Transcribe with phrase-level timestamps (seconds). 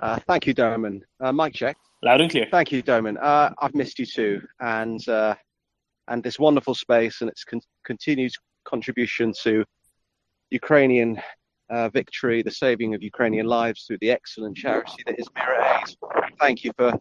[0.00, 1.02] Uh, thank you, Domen.
[1.20, 1.76] Uh, Mike check.
[2.02, 2.46] Loud and clear.
[2.50, 3.18] Thank you, Domen.
[3.20, 5.34] Uh, I've missed you too, and uh,
[6.08, 8.32] and this wonderful space and its con- continued
[8.64, 9.64] contribution to
[10.50, 11.20] Ukrainian
[11.68, 15.96] uh, victory, the saving of Ukrainian lives through the excellent charity that is Mirror Aid.
[16.40, 16.98] Thank you for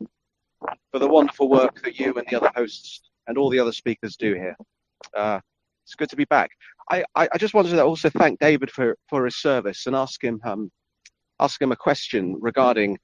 [0.91, 4.17] for the wonderful work that you and the other hosts and all the other speakers
[4.17, 4.57] do here.
[5.15, 5.39] Uh,
[5.85, 6.51] it's good to be back.
[6.91, 10.23] I, I, I, just wanted to also thank David for, for his service and ask
[10.23, 10.69] him um,
[11.39, 12.97] ask him a question regarding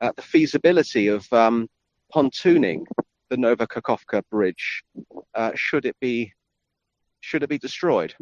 [0.00, 1.68] uh, the feasibility of um,
[2.14, 2.84] pontooning
[3.28, 4.82] the Nova Kakhovka bridge.
[5.34, 6.32] Uh, should it be
[7.20, 8.14] should it be destroyed?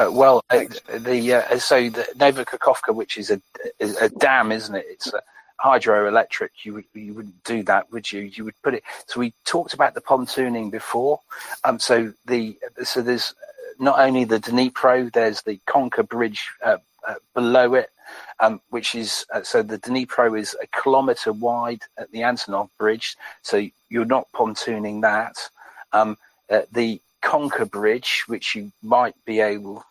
[0.00, 0.64] Uh, well, uh,
[0.98, 3.40] the uh, so the Nova Kakhovka, which is a,
[3.80, 4.86] a, a dam, isn't it?
[4.88, 5.20] It's a
[5.60, 6.50] hydroelectric.
[6.62, 8.20] You would you wouldn't do that, would you?
[8.22, 8.84] You would put it.
[9.06, 11.20] So we talked about the pontooning before.
[11.64, 13.34] Um, so the so there's
[13.78, 17.90] not only the Dnipro, there's the Konka Bridge uh, uh, below it,
[18.40, 23.16] um, which is uh, so the Dnipro is a kilometre wide at the Antonov Bridge,
[23.42, 25.36] so you're not pontooning that.
[25.92, 26.16] Um,
[26.50, 29.84] uh, the Konka Bridge, which you might be able,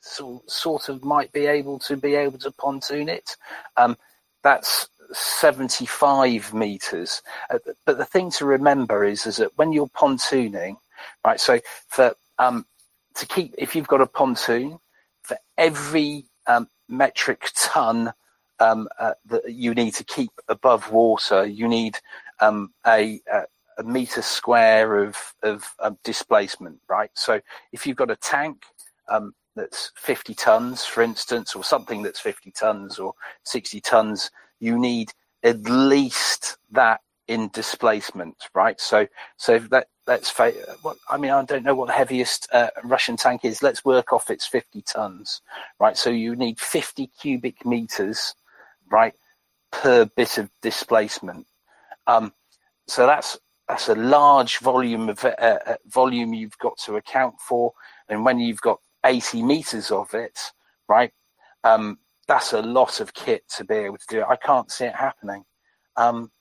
[0.00, 3.36] so, sort of might be able to be able to pontoon it.
[3.76, 3.96] Um,
[4.42, 7.22] that's 75 meters.
[7.50, 10.76] Uh, but the thing to remember is, is that when you're pontooning,
[11.24, 11.40] right?
[11.40, 12.64] So for um,
[13.14, 14.78] to keep, if you've got a pontoon,
[15.22, 18.12] for every um, metric ton
[18.58, 21.96] um, uh, that you need to keep above water, you need
[22.40, 23.42] um, a, a,
[23.78, 27.10] a, meter square of, of, of, displacement, right?
[27.14, 27.40] So
[27.72, 28.64] if you've got a tank
[29.08, 34.30] um, that's 50 tons, for instance, or something that's 50 tons or 60 tons,
[34.60, 35.10] you need
[35.42, 38.78] at least that in displacement, right?
[38.80, 40.56] So, so that let's face.
[40.82, 43.62] What I mean, I don't know what the heaviest uh, Russian tank is.
[43.62, 45.40] Let's work off its 50 tons,
[45.78, 45.96] right?
[45.96, 48.34] So you need 50 cubic meters,
[48.90, 49.14] right,
[49.70, 51.46] per bit of displacement.
[52.08, 52.32] Um,
[52.88, 57.72] so that's that's a large volume of uh, uh, volume you've got to account for,
[58.08, 60.40] and when you've got 80 meters of it,
[60.88, 61.12] right,
[61.62, 64.26] um, that's a lot of kit to be able to do it.
[64.28, 65.44] I can't see it happening.
[65.96, 66.32] Um,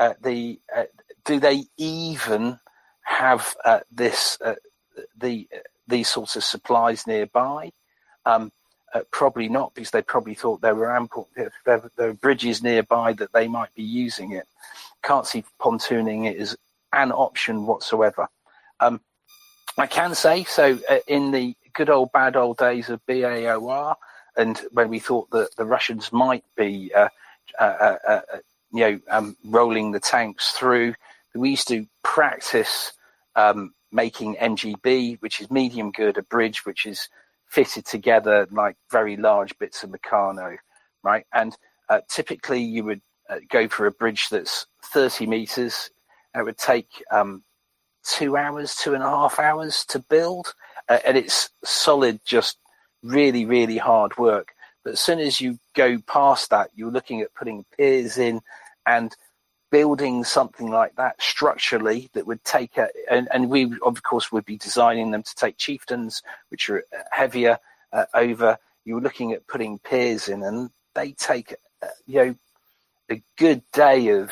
[0.00, 0.84] uh, the uh,
[1.24, 2.58] do they even
[3.02, 4.54] have uh, this uh,
[5.18, 5.48] the
[5.86, 7.72] these sorts of supplies nearby?
[8.24, 8.52] Um,
[8.94, 13.12] uh, probably not, because they probably thought there were ample there, there, were bridges nearby
[13.14, 14.46] that they might be using it.
[15.02, 16.56] Can't see pontooning it as
[16.92, 18.28] an option whatsoever.
[18.80, 19.00] Um,
[19.78, 23.96] I can say so uh, in the good old bad old days of BAOR,
[24.36, 27.08] and when we thought that the Russians might be uh,
[27.58, 28.20] uh,
[28.72, 30.94] you know um, rolling the tanks through,
[31.34, 32.92] we used to practice
[33.36, 37.08] um, making MGB, which is medium girder bridge, which is
[37.46, 40.56] fitted together like very large bits of Meccano,
[41.02, 41.26] right?
[41.32, 41.56] And
[41.88, 45.90] uh, typically you would uh, go for a bridge that's 30 meters.
[46.34, 47.44] It would take um,
[48.04, 50.54] two hours, two and a half hours to build,
[50.88, 52.58] uh, and it's solid, just
[53.02, 54.52] really, really hard work.
[54.84, 58.40] But as soon as you go past that, you're looking at putting piers in
[58.86, 59.14] and
[59.72, 64.44] building something like that structurally that would take a, and, and we of course would
[64.44, 67.58] be designing them to take chieftains which are heavier
[67.92, 68.58] uh, over.
[68.84, 72.34] You're looking at putting piers in and they take uh, you know
[73.10, 74.30] a good day of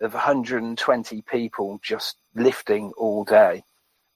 [0.00, 3.62] of 120 people just lifting all day.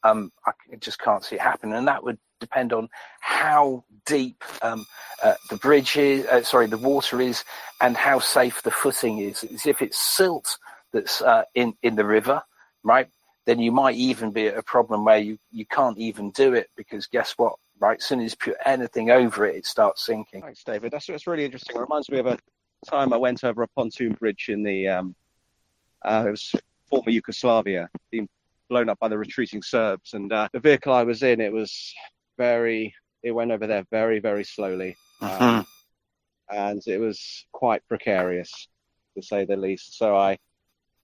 [0.03, 2.89] Um, I just can't see it happen and that would depend on
[3.21, 4.87] how deep um,
[5.23, 7.45] uh, the bridge is, uh, sorry, the water is,
[7.81, 9.45] and how safe the footing is.
[9.67, 10.59] If it's silt
[10.93, 12.43] that's uh, in in the river,
[12.83, 13.09] right?
[13.45, 16.71] Then you might even be at a problem where you you can't even do it
[16.77, 17.55] because guess what?
[17.79, 20.41] Right, as soon as you put anything over it, it starts sinking.
[20.41, 20.93] Thanks, David.
[20.93, 21.77] That's that's really interesting.
[21.77, 22.39] It reminds me of a
[22.87, 25.15] time I went over a pontoon bridge in the um,
[26.03, 26.55] uh, it was
[26.89, 28.29] former Yugoslavia, being
[28.69, 31.95] blown up by the retreating Serbs, and uh, the vehicle I was in, it was
[32.37, 35.45] very it went over there very very slowly uh-huh.
[35.45, 35.67] um,
[36.51, 38.69] and it was quite precarious
[39.15, 39.97] to say the least.
[39.99, 40.39] So i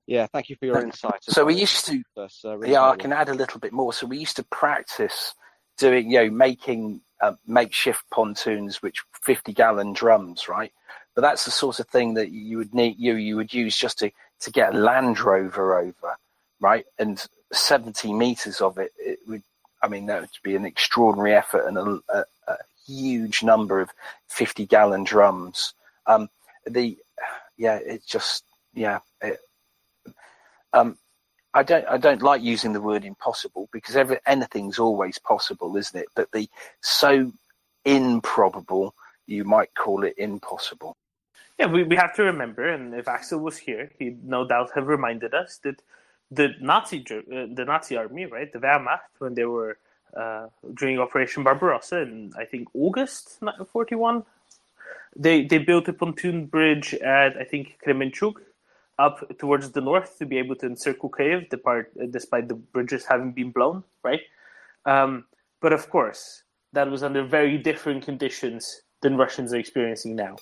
[0.07, 3.13] yeah thank you for your insight so we used to uh, really yeah i can
[3.13, 3.93] add a little bit more.
[3.93, 5.35] So we used to practice
[5.79, 10.73] doing you know making uh, makeshift pontoons which 50 gallon drums right?
[11.15, 13.99] But that's the sort of thing that you would need you you would use just
[14.01, 16.17] to to get a land rover over
[16.63, 16.87] right?
[16.99, 19.43] And 70 meters of it, it would
[19.83, 22.57] I mean, that would be an extraordinary effort and a, a, a
[22.87, 23.91] huge number of
[24.29, 25.75] 50 gallon drums.
[26.07, 26.29] Um,
[26.67, 26.99] the,
[27.57, 28.45] yeah, it's just,
[28.75, 29.01] yeah.
[29.21, 29.39] It,
[30.73, 30.97] um,
[31.55, 36.01] I don't, I don't like using the word impossible because every, anything's always possible, isn't
[36.01, 36.09] it?
[36.15, 36.49] But the
[36.81, 37.33] so
[37.85, 38.95] improbable,
[39.27, 40.97] you might call it impossible.
[41.59, 44.87] Yeah, we, we have to remember, and if Axel was here, he'd no doubt have
[44.87, 45.83] reminded us that
[46.35, 49.79] the Nazi uh, the Nazi army, right, the Wehrmacht, when they were
[50.17, 53.41] uh, during Operation Barbarossa in I think August
[53.73, 54.25] forty one,
[55.15, 58.35] they they built a pontoon bridge at I think Kremenchuk
[58.99, 61.49] up towards the north to be able to encircle Kiev,
[62.11, 64.21] despite the bridges having been blown, right?
[64.85, 65.25] Um,
[65.61, 66.43] but of course,
[66.73, 70.37] that was under very different conditions than Russians are experiencing now.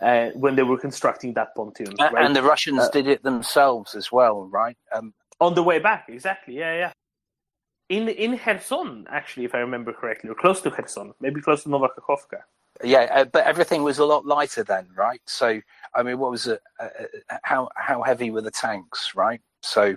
[0.00, 2.24] Uh, when they were constructing that pontoon, right?
[2.24, 4.78] and the Russians uh, did it themselves as well, right?
[4.94, 6.58] Um, on the way back, exactly.
[6.58, 6.92] Yeah, yeah.
[7.88, 11.68] In in Kherson, actually, if I remember correctly, or close to Kherson, maybe close to
[11.68, 12.42] Novakhovka.
[12.84, 15.20] Yeah, uh, but everything was a lot lighter then, right?
[15.26, 15.60] So,
[15.94, 16.60] I mean, what was it?
[16.78, 16.88] Uh,
[17.30, 19.40] uh how how heavy were the tanks, right?
[19.62, 19.96] So,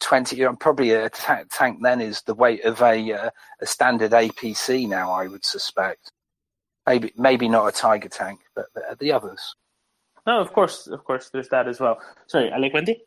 [0.00, 0.36] twenty.
[0.36, 3.30] You know, probably a ta- tank then is the weight of a uh,
[3.60, 5.10] a standard APC now.
[5.10, 6.10] I would suspect.
[6.86, 9.54] Maybe maybe not a Tiger tank, but the, the others.
[10.26, 11.98] No, of course, of course, there's that as well.
[12.26, 13.02] Sorry, Alec Wendy.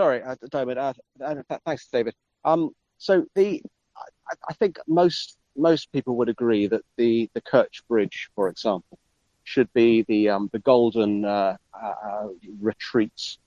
[0.00, 0.78] Sorry, uh, David.
[0.78, 1.34] Uh, uh,
[1.66, 2.14] thanks, David.
[2.46, 3.62] Um, so the
[3.98, 8.98] I, I, think most most people would agree that the the Kerch Bridge, for example,
[9.44, 12.28] should be the um, the golden uh, uh,
[12.62, 13.40] retreats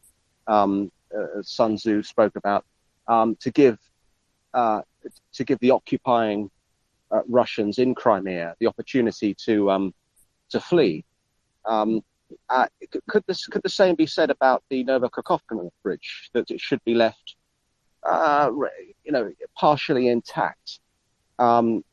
[0.46, 2.66] um, uh, Sun Tzu spoke about
[3.08, 3.80] um, to give
[4.54, 4.84] uh,
[5.34, 6.52] to give the occupying
[7.28, 9.92] Russians in Crimea the opportunity to um,
[10.52, 11.04] to flee.
[11.66, 12.04] Um,
[12.50, 12.68] uh,
[13.10, 16.94] could this could the same be said about the Novokakhovka bridge that it should be
[16.94, 17.36] left,
[18.04, 18.50] uh,
[19.04, 20.80] you know, partially intact,
[21.40, 21.84] um,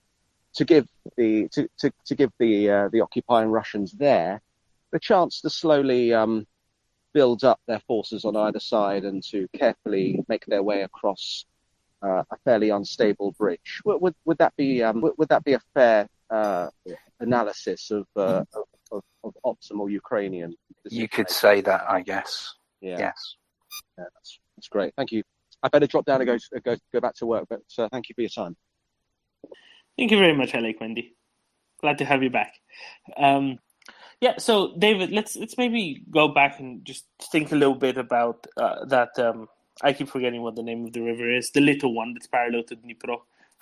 [0.54, 4.40] to give the to, to, to give the uh, the occupying Russians there
[4.90, 6.46] the chance to slowly um,
[7.12, 11.44] build up their forces on either side and to carefully make their way across
[12.02, 13.80] uh, a fairly unstable bridge.
[13.84, 16.68] Would, would, would that be um, would, would, that be a fair uh,
[17.20, 20.54] analysis of, uh, of of, of optimal Ukrainian.
[20.88, 22.54] You could say that, I guess.
[22.80, 22.98] Yeah.
[22.98, 23.36] Yes.
[23.98, 24.94] Yeah, that's, that's great.
[24.96, 25.22] Thank you.
[25.62, 28.14] I better drop down and go go go back to work, but uh, thank you
[28.14, 28.56] for your time.
[29.98, 31.14] Thank you very much, Alec Wendy.
[31.80, 32.54] Glad to have you back.
[33.16, 33.58] Um,
[34.20, 38.46] yeah, so David, let's let's maybe go back and just think a little bit about
[38.56, 39.18] uh, that.
[39.18, 39.48] Um,
[39.82, 41.50] I keep forgetting what the name of the river is.
[41.50, 43.18] The little one that's parallel to Dnipro.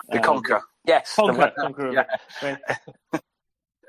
[0.09, 0.61] The um, Konka.
[0.85, 1.15] Yes.
[1.17, 1.93] Konka, Konka River.
[1.93, 2.57] Yeah.
[3.11, 3.21] Right?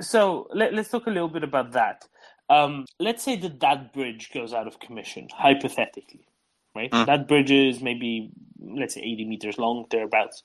[0.00, 2.06] So let, us talk a little bit about that.
[2.48, 6.26] Um, let's say that that bridge goes out of commission, hypothetically,
[6.74, 6.90] right?
[6.90, 7.06] Mm.
[7.06, 10.42] That bridge is maybe, let's say, 80 meters long, thereabouts.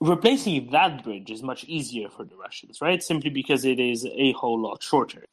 [0.00, 3.00] Replacing that bridge is much easier for the Russians, right?
[3.02, 5.24] Simply because it is a whole lot shorter.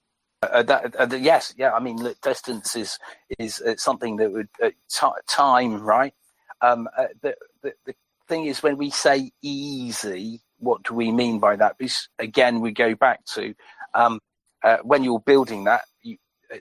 [0.44, 1.74] Uh, that, uh, yes, yeah.
[1.74, 2.98] I mean, look, distance is
[3.40, 6.14] is uh, something that would uh, t- time, right?
[6.62, 7.96] Um, uh, the, the the
[8.28, 11.78] thing is, when we say easy, what do we mean by that?
[11.78, 13.54] Because again, we go back to
[13.94, 14.20] um,
[14.64, 16.18] uh, when you're building that, you,
[16.54, 16.58] uh,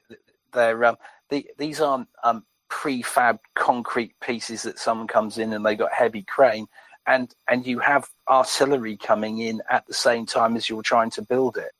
[0.53, 0.97] they're um,
[1.31, 6.23] the, these aren't um, prefab concrete pieces that someone comes in and they got heavy
[6.23, 6.67] crane,
[7.07, 11.23] and and you have artillery coming in at the same time as you're trying to
[11.23, 11.73] build it.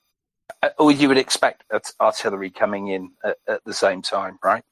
[0.63, 1.63] Uh, or you would expect
[2.01, 4.65] artillery coming in at, at the same time, right?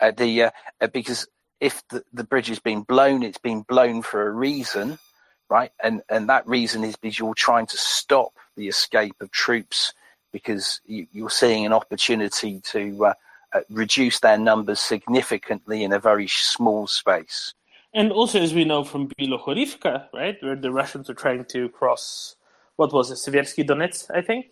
[0.00, 0.50] Uh, the uh,
[0.92, 1.26] because
[1.60, 4.98] if the, the bridge has been blown, it's been blown for a reason
[5.48, 5.70] right?
[5.82, 9.92] And and that reason is because you're trying to stop the escape of troops
[10.32, 13.14] because you, are seeing an opportunity to uh,
[13.52, 17.54] uh, reduce their numbers significantly in a very small space.
[17.94, 22.34] And also, as we know from Bilohorivka, right, where the Russians are trying to cross,
[22.74, 24.46] what was it, Seversky Donetsk, I think.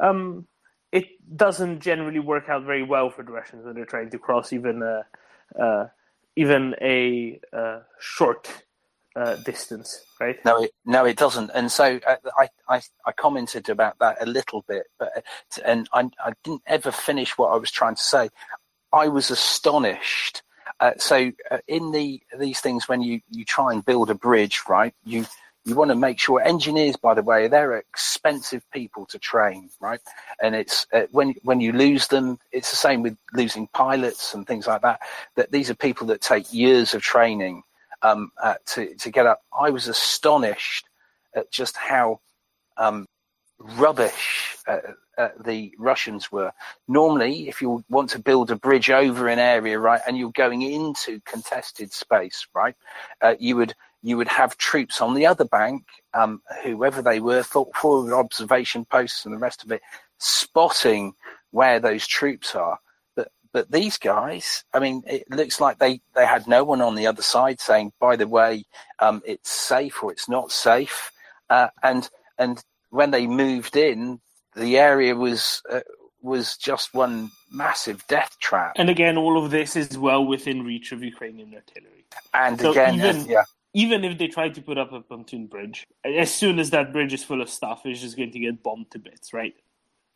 [0.00, 0.48] Um,
[0.90, 4.52] it doesn't generally work out very well for the Russians when they're trying to cross
[4.52, 5.06] even a,
[5.56, 5.86] uh,
[6.34, 8.64] even a uh, short
[9.16, 10.42] uh, distance, right?
[10.44, 11.50] No, it, no, it doesn't.
[11.54, 15.20] And so uh, I, I, I commented about that a little bit, but uh,
[15.64, 18.30] and I, I didn't ever finish what I was trying to say.
[18.92, 20.42] I was astonished.
[20.80, 24.62] Uh, so uh, in the these things, when you you try and build a bridge,
[24.68, 24.94] right?
[25.04, 25.26] You
[25.64, 30.00] you want to make sure engineers, by the way, they're expensive people to train, right?
[30.40, 34.46] And it's uh, when when you lose them, it's the same with losing pilots and
[34.46, 35.00] things like that.
[35.36, 37.64] That these are people that take years of training
[38.02, 39.42] um, uh, to to get up.
[39.58, 40.86] I was astonished
[41.34, 42.20] at just how
[42.76, 43.06] um,
[43.58, 44.78] rubbish uh,
[45.16, 46.52] uh, the Russians were.
[46.86, 50.62] Normally, if you want to build a bridge over an area, right, and you're going
[50.62, 52.74] into contested space, right,
[53.20, 57.42] uh, you would you would have troops on the other bank, um, whoever they were,
[57.42, 59.82] forward observation posts and the rest of it,
[60.18, 61.14] spotting
[61.50, 62.78] where those troops are.
[63.58, 67.08] But these guys, I mean, it looks like they, they had no one on the
[67.08, 68.62] other side saying, by the way,
[69.00, 71.10] um, it's safe or it's not safe.
[71.50, 74.20] Uh, and and when they moved in,
[74.54, 75.80] the area was uh,
[76.22, 78.74] was just one massive death trap.
[78.76, 82.04] And again, all of this is well within reach of Ukrainian artillery.
[82.32, 83.42] And so again, even, yeah.
[83.74, 87.12] even if they try to put up a pontoon bridge, as soon as that bridge
[87.12, 89.56] is full of stuff, it's just going to get bombed to bits, right?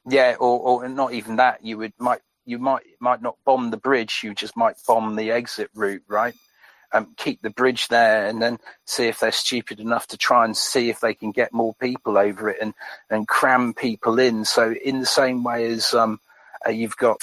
[0.09, 1.65] Yeah, or, or not even that.
[1.65, 4.21] You would might you might might not bomb the bridge.
[4.23, 6.35] You just might bomb the exit route, right?
[6.95, 10.57] Um, keep the bridge there, and then see if they're stupid enough to try and
[10.57, 12.75] see if they can get more people over it and
[13.11, 14.45] and cram people in.
[14.45, 16.21] So in the same way as um,
[16.67, 17.19] uh, you've got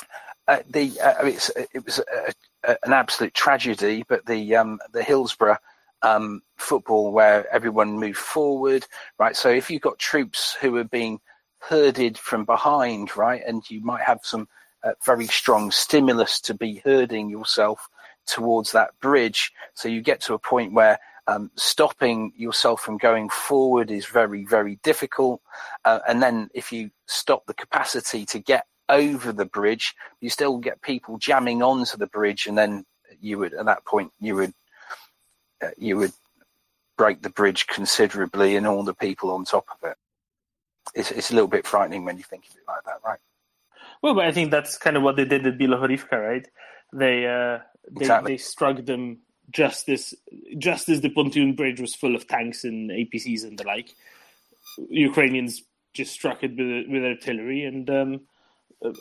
[0.48, 1.26] uh, the uh,
[1.74, 2.34] it was a,
[2.72, 5.60] a, an absolute tragedy, but the um, the Hillsborough
[6.02, 8.86] um, football where everyone moved forward,
[9.18, 9.36] right?
[9.36, 11.20] So if you've got troops who are being
[11.60, 14.48] herded from behind, right, and you might have some
[14.84, 17.90] uh, very strong stimulus to be herding yourself
[18.26, 19.52] towards that bridge.
[19.74, 24.46] So you get to a point where um, stopping yourself from going forward is very,
[24.46, 25.42] very difficult.
[25.86, 30.58] Uh, and then if you stop the capacity to get over the bridge, you still
[30.58, 32.84] get people jamming onto the bridge, and then
[33.22, 34.54] you would, at that point, you would,
[35.62, 36.12] uh, you would
[36.98, 39.98] break the bridge considerably, and all the people on top of it.
[40.96, 43.20] It's, it's a little bit frightening when you think of it like that, right?
[44.02, 46.48] Well, but I think that's kind of what they did at Bilohorivka, right?
[46.94, 47.60] They uh,
[47.92, 48.34] they exactly.
[48.34, 49.20] they struck them
[49.52, 50.14] just as
[50.58, 53.94] just as the pontoon bridge was full of tanks and APCs and the like.
[54.90, 55.64] Ukrainians
[55.94, 58.22] just struck it with, with artillery, and um,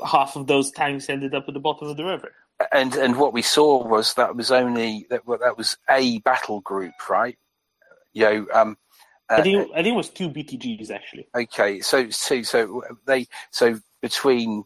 [0.04, 2.32] half of those tanks ended up at the bottom of the river.
[2.72, 6.94] And and what we saw was that was only that that was a battle group,
[7.08, 7.38] right?
[8.12, 8.76] You know, um,
[9.30, 11.28] I think I think it was two BTGs actually.
[11.34, 14.64] Okay, so so so they so between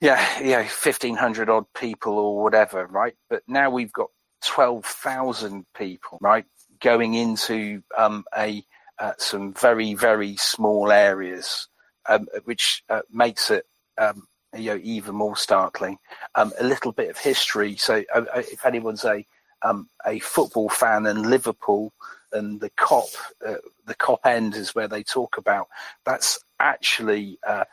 [0.00, 3.14] yeah, yeah, fifteen hundred odd people or whatever, right?
[3.30, 4.10] But now we've got
[4.44, 6.44] twelve thousand people, right,
[6.80, 8.64] going into um, a
[8.98, 11.68] uh, some very very small areas,
[12.08, 13.66] um, which uh, makes it
[13.98, 15.98] um, you know even more startling.
[16.34, 17.76] Um, a little bit of history.
[17.76, 19.26] So, uh, uh if anyone's a
[19.62, 21.92] um, a football fan in Liverpool,
[22.32, 23.14] and the Kop,
[23.46, 23.54] uh,
[23.86, 25.68] the Kop end is where they talk about
[26.04, 27.64] that's actually uh,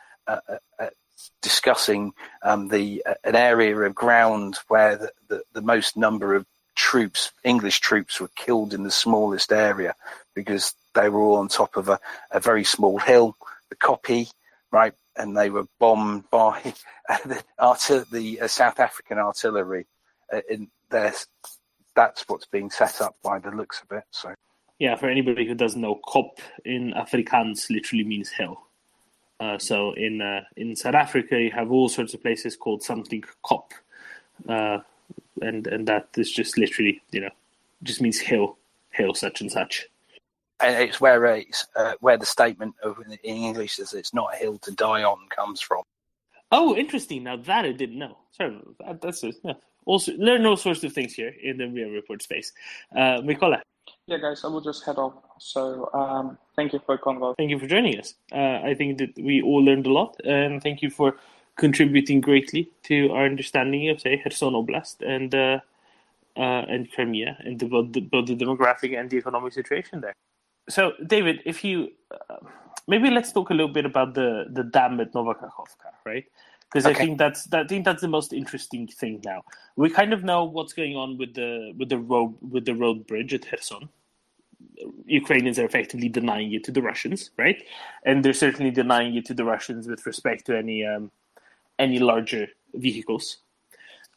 [1.40, 2.12] discussing
[2.42, 7.32] um, the uh, an area of ground where the, the, the, most number of troops,
[7.44, 9.94] English troops, were killed in the smallest area
[10.34, 11.98] because they were all on top of a,
[12.30, 13.36] a very small hill,
[13.68, 14.30] the Koppie,
[14.70, 16.60] right, and they were bombed by
[17.26, 19.86] the, artil- the uh, South African artillery.
[20.32, 21.12] Uh, in there,
[21.94, 24.04] that's what's being set up by the looks of it.
[24.10, 24.34] So.
[24.78, 28.58] Yeah, for anybody who doesn't know, Kop in Afrikaans literally means hill.
[29.42, 33.24] Uh, so in uh, in South Africa, you have all sorts of places called something
[33.44, 33.72] Kop,
[34.48, 34.78] uh,
[35.40, 37.30] and and that is just literally you know
[37.82, 38.56] just means hill,
[38.90, 39.88] hill such and such.
[40.60, 44.36] And it's where it's uh, where the statement of in English says it's not a
[44.36, 45.82] hill to die on comes from.
[46.52, 47.24] Oh, interesting.
[47.24, 48.18] Now that I didn't know.
[48.30, 49.34] Sorry, that, that's it.
[49.42, 49.54] Yeah.
[49.86, 52.52] Also, learn all sorts of things here in the real report space.
[52.94, 53.60] Uh, Mikola.
[54.06, 55.14] Yeah, guys, I will just head off.
[55.38, 57.34] So um, thank you for convo.
[57.36, 58.14] Thank you for joining us.
[58.32, 61.16] Uh, I think that we all learned a lot, and thank you for
[61.56, 65.60] contributing greatly to our understanding of, say, Kherson Oblast and uh,
[66.36, 70.14] uh, and Crimea, and the, both, the, both the demographic and the economic situation there.
[70.68, 72.36] So, David, if you uh,
[72.88, 76.24] maybe let's talk a little bit about the the dam at Nova Kakhovka, right?
[76.72, 76.94] Because okay.
[76.94, 79.42] I think that's that, I think that's the most interesting thing now.
[79.76, 83.06] We kind of know what's going on with the with the road with the road
[83.06, 83.88] bridge at Kherson.
[85.04, 87.62] Ukrainians are effectively denying it to the Russians, right?
[88.04, 91.10] And they're certainly denying it to the Russians with respect to any um,
[91.78, 93.38] any larger vehicles.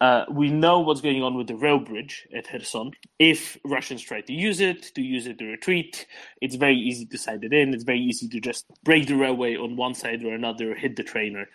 [0.02, 2.92] Uh, we know what's going on with the rail bridge at Kherson.
[3.18, 6.06] If Russians try to use it, to use it to retreat,
[6.42, 7.74] it's very easy to side it in.
[7.74, 11.04] It's very easy to just break the railway on one side or another, hit the
[11.04, 11.48] train, or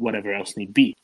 [0.00, 0.96] whatever else need be.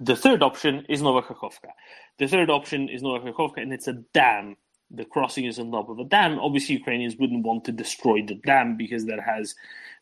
[0.00, 1.70] The third option is Nova Kakhovka.
[2.18, 4.56] The third option is Nova Kakhovka, and it's a dam.
[4.90, 6.38] The crossing is on top of a dam.
[6.38, 9.54] Obviously, Ukrainians wouldn't want to destroy the dam because that has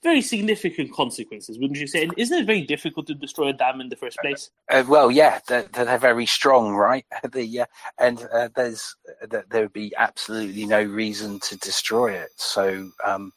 [0.02, 2.04] very significant consequences, wouldn't you say?
[2.04, 4.50] And isn't it very difficult to destroy a dam in the first place?
[4.68, 7.04] Uh, well, yeah, they're, they're, very strong, right?
[7.32, 7.66] the uh,
[7.98, 12.30] and uh, there's uh, there would be absolutely no reason to destroy it.
[12.36, 13.32] So um,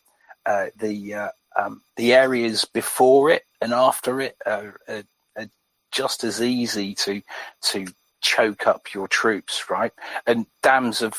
[0.46, 5.03] uh, the uh, um, the areas before it and after it are, are,
[5.38, 5.48] are,
[5.91, 7.22] just as easy to
[7.62, 7.86] to
[8.24, 9.91] choke up your troops, right?
[10.25, 11.12] And dams are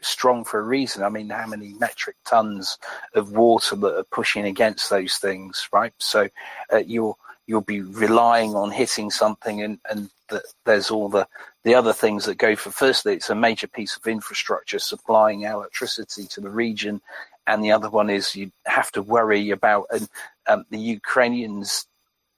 [0.00, 1.02] strong for a reason.
[1.02, 2.78] I mean, how many metric tons
[3.14, 5.92] of water that are pushing against those things, right?
[5.98, 6.28] So
[6.72, 11.26] uh, you'll you'll be relying on hitting something, and and the, there's all the
[11.64, 12.70] the other things that go for.
[12.70, 17.00] Firstly, it's a major piece of infrastructure supplying electricity to the region
[17.46, 20.08] and the other one is you have to worry about and
[20.46, 21.86] um, the Ukrainians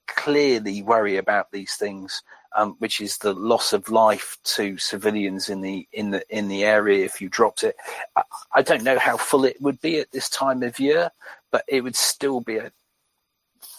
[0.06, 2.23] clearly worry about these things,
[2.56, 6.64] um, which is the loss of life to civilians in the in the in the
[6.64, 7.76] area if you dropped it.
[8.16, 8.23] I,
[8.54, 11.11] I don't know how full it would be at this time of year,
[11.50, 12.73] but it would still be a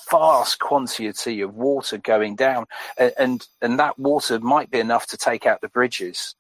[0.09, 2.65] vast quantity of water going down,
[2.97, 6.35] and, and and that water might be enough to take out the bridges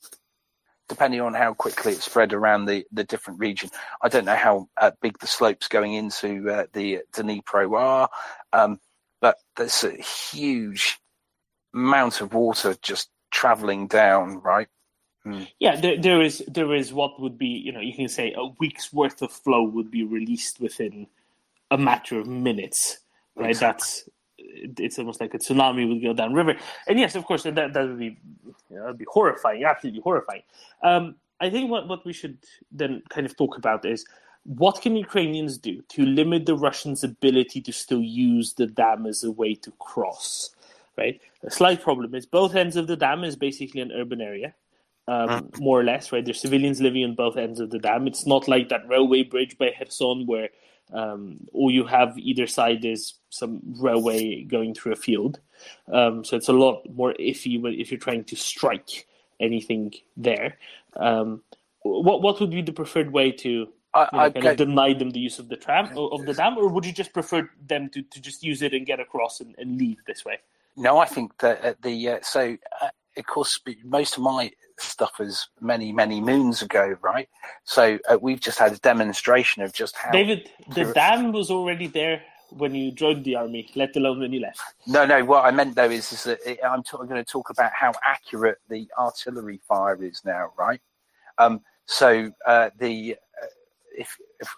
[0.87, 3.69] depending on how quickly it's spread around the, the different region.
[4.01, 8.09] I don't know how uh, big the slopes going into uh, the Dnipro are,
[8.53, 8.79] um,
[9.21, 10.99] but there's a huge
[11.73, 14.67] amount of water just traveling down, right?
[15.25, 15.47] Mm.
[15.59, 18.45] Yeah, there, there is there is what would be you know you can say a
[18.59, 21.07] week's worth of flow would be released within
[21.71, 22.99] a matter of minutes,
[23.35, 23.49] right?
[23.49, 23.81] Exactly.
[23.81, 24.09] That's
[24.55, 26.55] it's almost like a tsunami would go down river.
[26.87, 28.17] And yes, of course, that that would be
[28.69, 30.43] you know, be horrifying, absolutely horrifying.
[30.83, 32.37] Um, I think what what we should
[32.71, 34.05] then kind of talk about is
[34.43, 39.23] what can Ukrainians do to limit the Russians' ability to still use the dam as
[39.23, 40.51] a way to cross?
[40.97, 41.19] Right.
[41.43, 44.53] A slight problem is both ends of the dam is basically an urban area.
[45.07, 45.59] Um, mm.
[45.59, 46.25] more or less, right?
[46.25, 48.07] There's civilians living on both ends of the dam.
[48.07, 50.49] It's not like that railway bridge by Kherson where
[50.93, 55.39] um, all you have either side is some railway going through a field.
[55.91, 59.07] Um, so it's a lot more iffy if you're trying to strike
[59.39, 60.57] anything there.
[60.95, 61.41] Um,
[61.81, 65.11] what what would be the preferred way to I, you know, kind of deny them
[65.11, 68.01] the use of the tram of the dam, or would you just prefer them to,
[68.01, 70.39] to just use it and get across and, and leave this way?
[70.75, 75.47] No, I think that the uh, so uh, of course most of my stuff as
[75.61, 77.29] many, many moons ago, right?
[77.63, 80.11] So uh, we've just had a demonstration of just how.
[80.11, 84.39] David, the dam was already there when you joined the army, let alone when you
[84.39, 84.61] left.
[84.87, 85.23] No, no.
[85.25, 87.71] What I meant though is, is that it, I'm, t- I'm going to talk about
[87.73, 90.81] how accurate the artillery fire is now, right?
[91.37, 93.47] Um, so uh, the uh,
[93.97, 94.55] if, if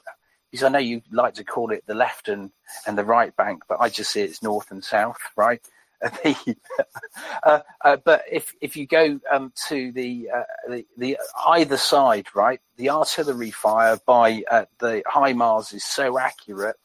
[0.52, 2.52] because I know you like to call it the left and,
[2.86, 5.62] and the right bank, but I just see it's north and south, right?
[7.44, 12.28] uh, uh, but if if you go um, to the, uh, the, the either side,
[12.36, 16.76] right, the artillery fire by uh, the HIMARS is so accurate.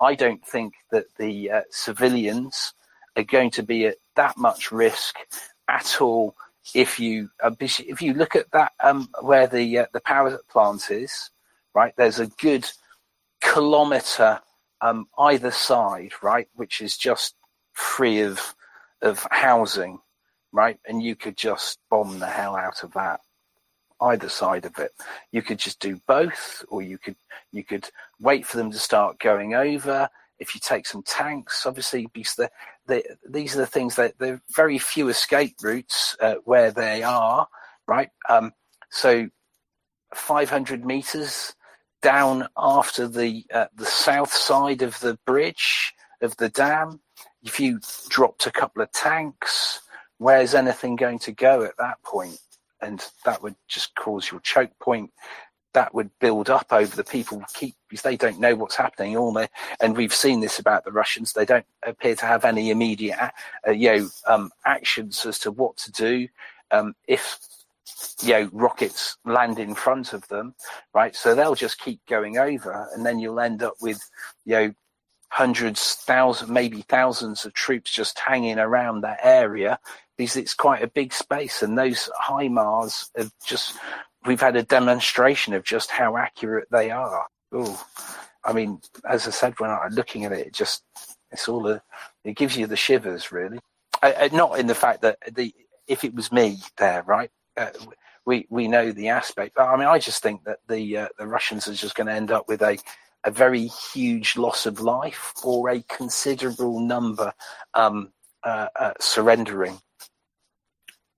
[0.00, 2.74] I don't think that the uh, civilians
[3.16, 5.16] are going to be at that much risk
[5.68, 6.34] at all.
[6.74, 11.30] If you uh, if you look at that um, where the the power plant is,
[11.74, 12.70] right, there's a good
[13.40, 14.40] kilometre
[14.80, 17.34] um, either side, right, which is just
[17.72, 18.54] free of
[19.02, 19.98] of housing,
[20.52, 20.78] right?
[20.86, 23.20] And you could just bomb the hell out of that.
[24.00, 24.90] Either side of it,
[25.30, 27.14] you could just do both, or you could
[27.52, 27.88] you could
[28.18, 30.08] wait for them to start going over.
[30.40, 32.50] If you take some tanks, obviously, because the,
[32.86, 37.04] the, these are the things that there are very few escape routes uh, where they
[37.04, 37.46] are,
[37.86, 38.10] right?
[38.28, 38.52] Um,
[38.90, 39.28] so,
[40.14, 41.54] 500 meters
[42.02, 47.00] down after the uh, the south side of the bridge of the dam,
[47.42, 49.80] if you dropped a couple of tanks,
[50.18, 52.38] where's anything going to go at that point?
[52.80, 55.10] And that would just cause your choke point.
[55.74, 59.16] That would build up over the people keep because they don't know what's happening.
[59.16, 59.48] All they,
[59.80, 61.32] and we've seen this about the Russians.
[61.32, 63.18] They don't appear to have any immediate,
[63.66, 66.28] uh, you know, um, actions as to what to do
[66.72, 67.38] um, if
[68.22, 70.54] you know rockets land in front of them,
[70.94, 71.14] right?
[71.14, 74.02] So they'll just keep going over, and then you'll end up with
[74.44, 74.74] you know
[75.32, 79.78] hundreds, thousands, maybe thousands of troops just hanging around that area
[80.18, 81.62] because it's quite a big space.
[81.62, 83.74] And those HIMARS have just,
[84.26, 87.26] we've had a demonstration of just how accurate they are.
[87.50, 87.82] Oh,
[88.44, 90.82] I mean, as I said, when I'm looking at it, it just,
[91.30, 91.82] it's all a,
[92.24, 93.58] it gives you the shivers, really.
[94.02, 95.54] I, not in the fact that the,
[95.86, 97.30] if it was me there, right?
[97.56, 97.70] Uh,
[98.26, 99.58] we we know the aspect.
[99.58, 102.30] I mean, I just think that the uh, the Russians are just going to end
[102.30, 102.78] up with a
[103.24, 107.32] a very huge loss of life or a considerable number
[107.74, 109.78] um, uh, uh, surrendering.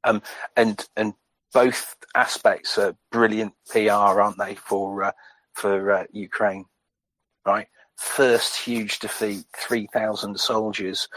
[0.04, 0.22] Um,
[0.56, 1.14] and and
[1.52, 5.12] both aspects are brilliant PR, aren't they, for uh,
[5.54, 6.66] for uh, Ukraine?
[7.46, 11.08] Right, first huge defeat, three thousand soldiers,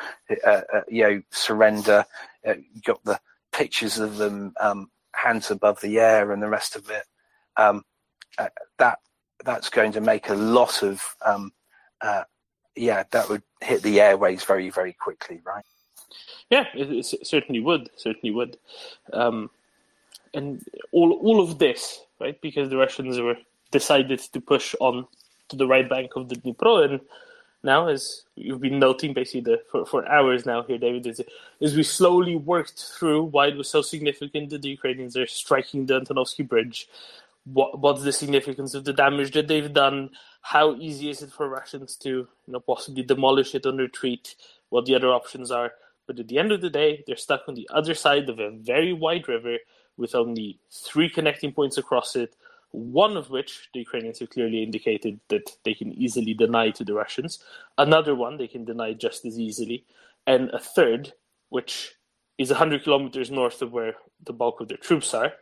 [0.45, 2.06] uh, uh, you know, surrender.
[2.45, 3.19] you got the
[3.52, 7.04] pictures of them um, hands above the air and the rest of it.
[7.58, 7.84] Um,
[8.78, 9.00] that
[9.45, 11.52] that's going to make a lot of um,
[12.02, 12.23] uh,
[12.76, 15.65] yeah that would hit the airways very very quickly right?
[16.50, 18.58] Yeah it, it certainly would certainly would.
[19.13, 19.50] Um,
[20.34, 23.38] and all all of this right because the russians were
[23.71, 25.06] decided to push on
[25.50, 27.02] to the right bank of the dnipro and
[27.63, 31.21] now as you've been noting basically the, for, for hours now here david is,
[31.60, 35.86] is we slowly worked through why it was so significant that the ukrainians are striking
[35.86, 36.88] the antonovsky bridge
[37.53, 40.12] what what's the significance of the damage that they've done?
[40.41, 44.36] How easy is it for Russians to you know possibly demolish it and retreat?
[44.69, 45.73] what the other options are.
[46.05, 48.51] But at the end of the day, they're stuck on the other side of a
[48.51, 49.57] very wide river
[49.97, 52.36] with only three connecting points across it,
[52.71, 56.93] one of which the Ukrainians have clearly indicated that they can easily deny to the
[56.93, 57.39] Russians,
[57.77, 59.86] another one they can deny just as easily,
[60.25, 61.13] and a third,
[61.49, 61.95] which
[62.38, 65.33] is 100 kilometers north of where the bulk of their troops are,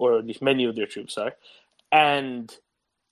[0.00, 1.34] or at least many of their troops are,
[1.92, 2.56] and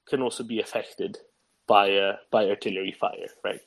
[0.09, 1.18] can also be affected
[1.66, 3.61] by uh, by artillery fire, right?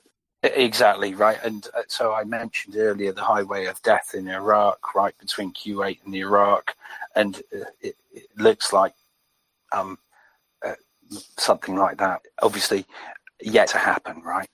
[0.43, 5.15] Exactly right, and uh, so I mentioned earlier the highway of death in Iraq, right
[5.19, 6.75] between Kuwait and Iraq,
[7.15, 8.95] and uh, it, it looks like
[9.71, 9.99] um,
[10.65, 10.73] uh,
[11.37, 12.21] something like that.
[12.41, 12.87] Obviously,
[13.39, 14.49] yet to happen, right?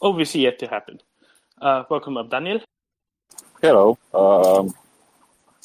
[0.00, 1.00] Obviously, yet to happen.
[1.60, 2.60] Uh, welcome up, Daniel.
[3.60, 3.98] Hello.
[4.14, 4.72] Um,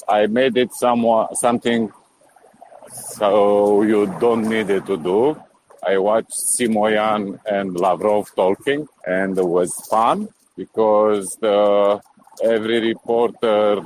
[0.07, 1.91] I made it somewhat something
[2.91, 5.41] so you don't need it to do.
[5.85, 12.01] I watched Simonyan and Lavrov talking, and it was fun because the,
[12.43, 13.81] every reporter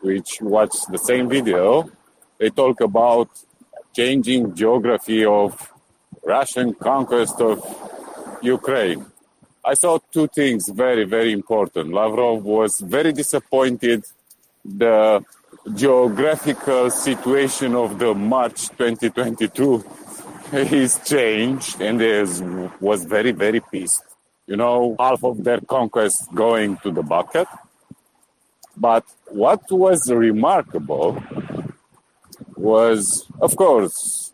[0.00, 1.90] which watched the same video,
[2.38, 3.28] they talk about
[3.94, 5.72] changing geography of
[6.24, 7.58] Russian conquest of
[8.42, 9.06] Ukraine.
[9.64, 11.92] I saw two things very, very important.
[11.92, 14.04] Lavrov was very disappointed
[14.64, 15.24] the
[15.70, 19.84] geographical situation of the March 2022
[20.52, 22.42] is changed and is,
[22.80, 24.02] was very, very pissed.
[24.46, 27.46] You know, half of their conquest going to the bucket.
[28.76, 31.22] But what was remarkable
[32.56, 34.32] was, of course,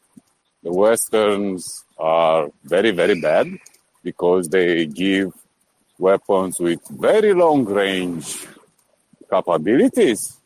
[0.63, 3.49] the Westerns are very, very bad
[4.03, 5.33] because they give
[5.99, 8.47] weapons with very long range
[9.31, 10.38] capabilities.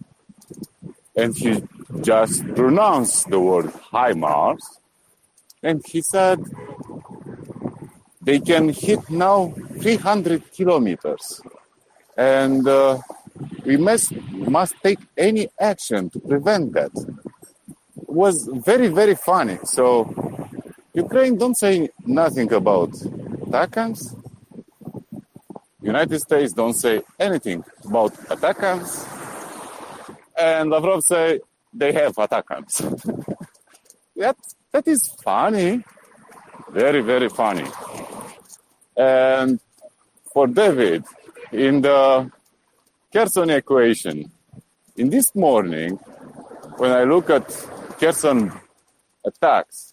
[1.15, 1.63] And he
[2.01, 4.63] just pronounced the word HIMARS
[5.63, 6.45] and he said
[8.21, 11.41] they can hit now 300 kilometers.
[12.17, 12.99] And uh,
[13.65, 16.93] we must, must take any action to prevent that.
[16.95, 19.59] It was very, very funny.
[19.65, 20.15] So
[20.95, 24.19] Ukraine don't say nothing about ATACMS.
[25.81, 29.22] United States don't say anything about ATACMS.
[30.39, 31.41] And Lavrov say
[31.73, 33.37] they have ATACMS.
[34.17, 34.37] that,
[34.73, 35.85] that is funny.
[36.71, 37.67] Very, very funny.
[38.97, 39.61] And
[40.33, 41.05] for David,
[41.53, 42.31] in the
[43.13, 44.31] Kherson equation,
[44.97, 45.97] in this morning,
[46.77, 47.49] when I look at
[47.99, 48.53] Kherson
[49.25, 49.93] attacks,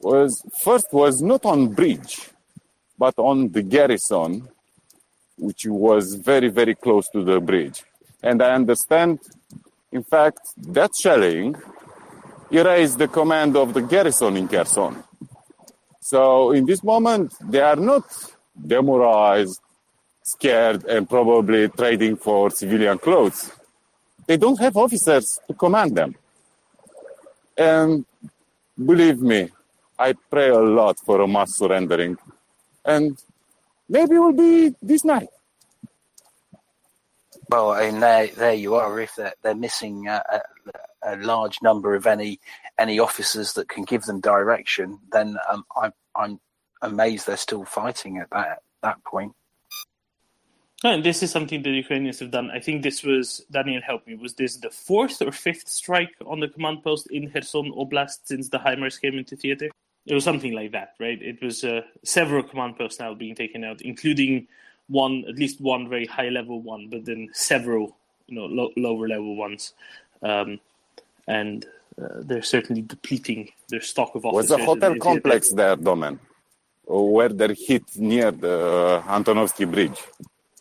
[0.00, 2.28] was first was not on bridge,
[2.98, 4.48] but on the garrison,
[5.36, 7.82] which was very, very close to the bridge.
[8.22, 9.20] And I understand,
[9.94, 11.54] in fact, that shelling
[12.50, 15.02] erased the command of the garrison in Kherson.
[16.00, 18.04] So in this moment, they are not
[18.66, 19.60] demoralized,
[20.22, 23.52] scared, and probably trading for civilian clothes.
[24.26, 26.16] They don't have officers to command them.
[27.56, 28.04] And
[28.76, 29.48] believe me,
[29.96, 32.18] I pray a lot for a mass surrendering.
[32.84, 33.16] And
[33.88, 35.28] maybe it will be this night.
[37.50, 39.00] Well, and there, there you are.
[39.00, 42.40] If they're, they're missing a, a, a, large number of any
[42.78, 46.40] any officers that can give them direction, then um, I, I'm
[46.82, 49.32] amazed they're still fighting at that that point.
[50.84, 52.50] and this is something the Ukrainians have done.
[52.50, 53.82] I think this was Daniel.
[53.82, 54.14] Help me.
[54.14, 58.48] Was this the fourth or fifth strike on the command post in Kherson Oblast since
[58.48, 59.70] the HIMARS came into theater?
[60.06, 61.20] It was something like that, right?
[61.20, 64.48] It was uh, several command posts now being taken out, including
[64.88, 69.08] one, at least one very high level one, but then several, you know, lo- lower
[69.08, 69.72] level ones,
[70.22, 70.60] um,
[71.26, 71.66] and
[72.00, 74.50] uh, they're certainly depleting their stock of officers.
[74.50, 76.18] Was a hotel complex there, Domen,
[76.84, 80.02] where they hit near the Antonovsky Bridge?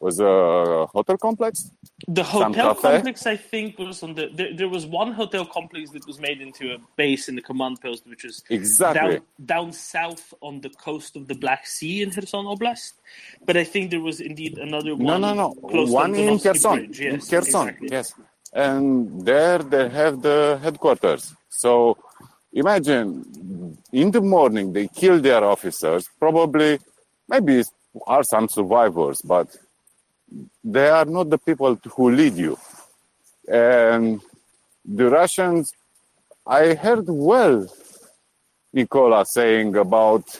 [0.04, 1.72] Was a hotel complex?
[2.10, 4.28] The hotel complex, I think, was on the.
[4.34, 7.80] There, there, was one hotel complex that was made into a base in the command
[7.80, 12.12] post, which was exactly down, down south on the coast of the Black Sea in
[12.12, 12.96] Kherson Oblast.
[13.46, 15.22] But I think there was indeed another one.
[15.22, 15.50] No, no, no.
[15.86, 16.90] One in Kherson.
[16.92, 17.90] Yes, in Kherson, exactly.
[17.90, 18.14] yes.
[18.52, 21.34] And there they have the headquarters.
[21.48, 21.98] So
[22.52, 26.10] imagine in the morning they kill their officers.
[26.20, 26.78] Probably,
[27.30, 27.64] maybe
[28.06, 29.48] are some survivors, but
[30.64, 32.58] they are not the people who lead you.
[33.48, 34.22] And
[34.86, 35.74] the Russians,
[36.46, 37.68] I heard well
[38.74, 40.40] Nicola saying about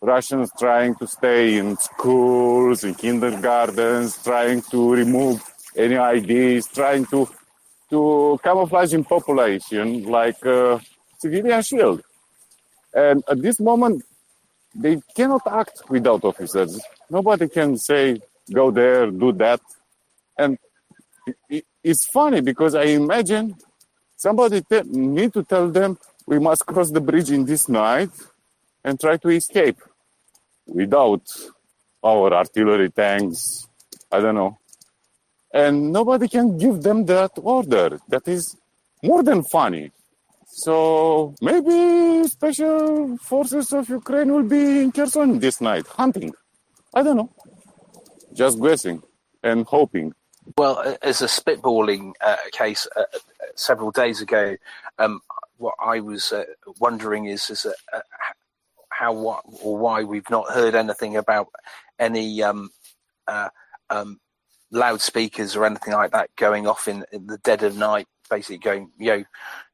[0.00, 5.42] Russians trying to stay in schools, in kindergartens, trying to remove
[5.76, 7.28] any ideas, trying to
[7.92, 10.80] to camouflage in population like a
[11.18, 12.02] civilian shield.
[12.94, 14.02] And at this moment,
[14.74, 16.80] they cannot act without officers.
[17.10, 19.60] Nobody can say go there, do that.
[20.38, 20.58] And
[21.26, 23.56] it, it, it's funny because I imagine
[24.16, 28.10] somebody te- need to tell them we must cross the bridge in this night
[28.84, 29.78] and try to escape
[30.66, 31.22] without
[32.02, 33.66] our artillery tanks.
[34.10, 34.58] I don't know.
[35.52, 37.98] And nobody can give them that order.
[38.08, 38.56] That is
[39.02, 39.92] more than funny.
[40.46, 46.32] So maybe special forces of Ukraine will be in Kherson this night hunting.
[46.94, 47.30] I don't know.
[48.34, 49.02] Just guessing
[49.42, 50.14] and hoping.
[50.56, 53.04] Well, as a spitballing uh, case, uh,
[53.54, 54.56] several days ago,
[54.98, 55.20] um,
[55.56, 56.44] what I was uh,
[56.80, 58.00] wondering is, is uh,
[58.90, 61.48] how what, or why we've not heard anything about
[61.98, 62.70] any um,
[63.28, 63.48] uh,
[63.90, 64.18] um,
[64.70, 68.90] loudspeakers or anything like that going off in, in, the dead of night, basically going,
[68.98, 69.24] you know,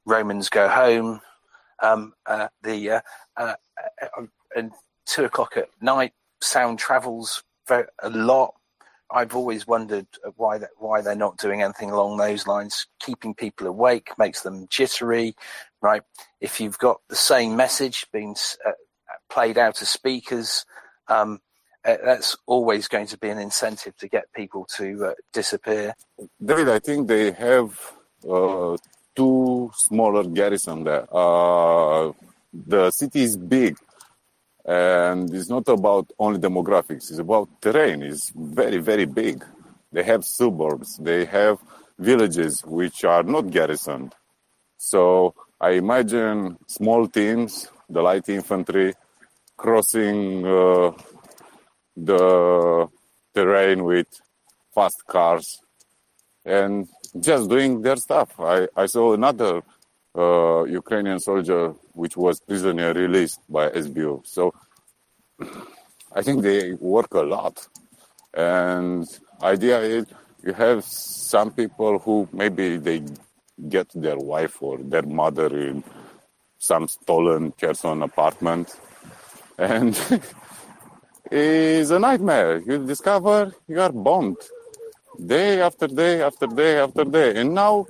[0.05, 1.21] Romans go home.
[1.81, 3.01] Um, uh, the uh,
[3.37, 3.55] uh,
[4.57, 4.73] and
[5.07, 8.55] two o'clock at night, sound travels very, a lot.
[9.11, 12.87] I've always wondered why that, why they're not doing anything along those lines.
[13.01, 15.35] Keeping people awake makes them jittery,
[15.81, 16.03] right?
[16.41, 18.73] If you've got the same message being uh,
[19.31, 20.67] played out as speakers,
[21.09, 21.41] um,
[21.85, 25.95] uh, that's always going to be an incentive to get people to uh, disappear.
[26.45, 27.81] David, I think they have
[28.29, 28.77] uh,
[29.17, 31.07] two smaller garrison there.
[31.11, 32.13] Uh,
[32.53, 33.77] the city is big,
[34.69, 37.09] and it's not about only demographics.
[37.11, 38.03] It's about terrain.
[38.03, 39.43] It's very, very big.
[39.91, 40.99] They have suburbs.
[40.99, 41.59] They have
[41.99, 44.15] villages which are not garrisoned.
[44.77, 48.93] So I imagine small teams, the light infantry,
[49.57, 50.93] crossing uh,
[51.97, 52.89] the
[53.35, 54.09] terrain with
[54.75, 55.47] fast cars
[56.45, 56.87] and
[57.19, 58.39] just doing their stuff.
[58.39, 59.63] I, I saw another
[60.17, 64.27] uh, Ukrainian soldier which was prisoner released by SBU.
[64.27, 64.53] So
[66.13, 67.67] I think they work a lot.
[68.35, 69.07] And
[69.43, 70.07] idea is
[70.43, 73.03] you have some people who maybe they
[73.69, 75.83] get their wife or their mother in
[76.59, 78.79] some stolen Kherson apartment
[79.59, 79.99] and
[81.31, 82.59] it's a nightmare.
[82.59, 84.39] You discover you are bombed
[85.25, 87.87] day after day after day after day, and now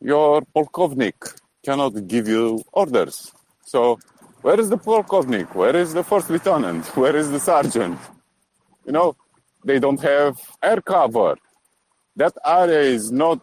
[0.00, 3.32] your polkovnik cannot give you orders.
[3.64, 3.98] So,
[4.42, 5.54] where is the polkovnik?
[5.54, 6.84] Where is the first lieutenant?
[6.96, 7.98] Where is the sergeant?
[8.84, 9.16] You know,
[9.64, 11.36] they don't have air cover.
[12.16, 13.40] That area is not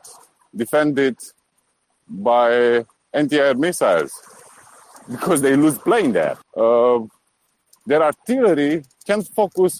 [0.55, 1.17] defended
[2.07, 4.11] by anti-air missiles
[5.11, 6.37] because they lose plane there.
[6.55, 6.99] Uh,
[7.85, 9.79] their artillery can focus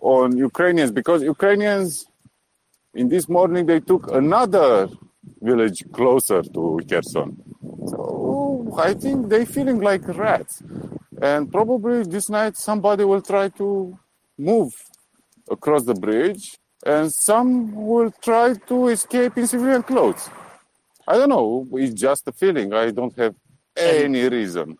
[0.00, 2.06] on Ukrainians because Ukrainians
[2.94, 4.88] in this morning they took another
[5.40, 7.42] village closer to Kherson.
[7.86, 10.62] So I think they feeling like rats.
[11.20, 13.98] And probably this night somebody will try to
[14.38, 14.72] move
[15.50, 20.30] across the bridge and some will try to escape in civilian clothes.
[21.06, 21.66] I don't know.
[21.72, 22.72] It's just a feeling.
[22.72, 23.34] I don't have
[23.76, 24.78] any reason.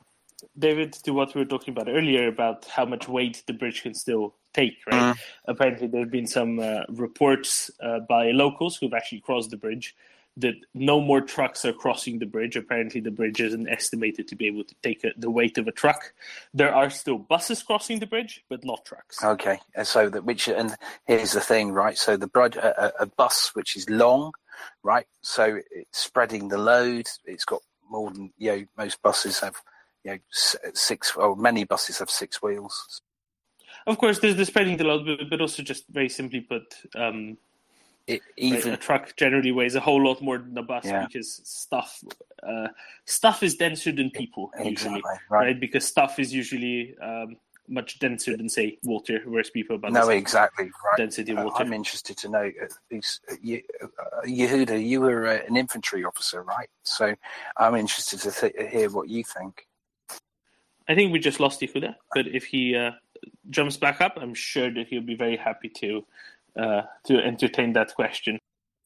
[0.58, 3.94] David, to what we were talking about earlier about how much weight the bridge can
[3.94, 5.14] still take, right?
[5.14, 5.18] Mm.
[5.46, 9.94] Apparently, there have been some uh, reports uh, by locals who've actually crossed the bridge
[10.36, 12.56] that no more trucks are crossing the bridge.
[12.56, 15.72] Apparently, the bridge isn't estimated to be able to take a, the weight of a
[15.72, 16.12] truck.
[16.54, 19.22] There are still buses crossing the bridge, but not trucks.
[19.22, 20.74] Okay, and so that which and
[21.06, 21.98] here's the thing, right?
[21.98, 24.32] So the bridge, a, a bus which is long,
[24.82, 25.06] right?
[25.22, 27.06] So it's spreading the load.
[27.24, 28.64] It's got more than you know.
[28.78, 29.56] Most buses have
[30.04, 30.18] you know,
[30.74, 33.02] six or many buses have six wheels.
[33.86, 37.38] Of course, there's the spreading the load, but also just very simply put, um,
[38.10, 41.06] it, even a truck generally weighs a whole lot more than a bus yeah.
[41.06, 42.02] because stuff
[42.42, 42.68] uh,
[43.04, 45.46] stuff is denser than people usually, exactly, right.
[45.46, 45.60] right.
[45.60, 47.36] Because stuff is usually um,
[47.68, 50.96] much denser than say water, whereas people about no exactly right.
[50.96, 51.62] density of uh, water.
[51.62, 52.50] I'm interested to know.
[52.60, 52.98] Uh,
[53.40, 53.86] you, uh,
[54.26, 56.68] Yehuda, you were uh, an infantry officer, right?
[56.82, 57.14] So
[57.56, 59.66] I'm interested to th- hear what you think.
[60.88, 62.90] I think we just lost Yehuda, but if he uh,
[63.48, 66.04] jumps back up, I'm sure that he'll be very happy to
[66.58, 68.38] uh, to entertain that question.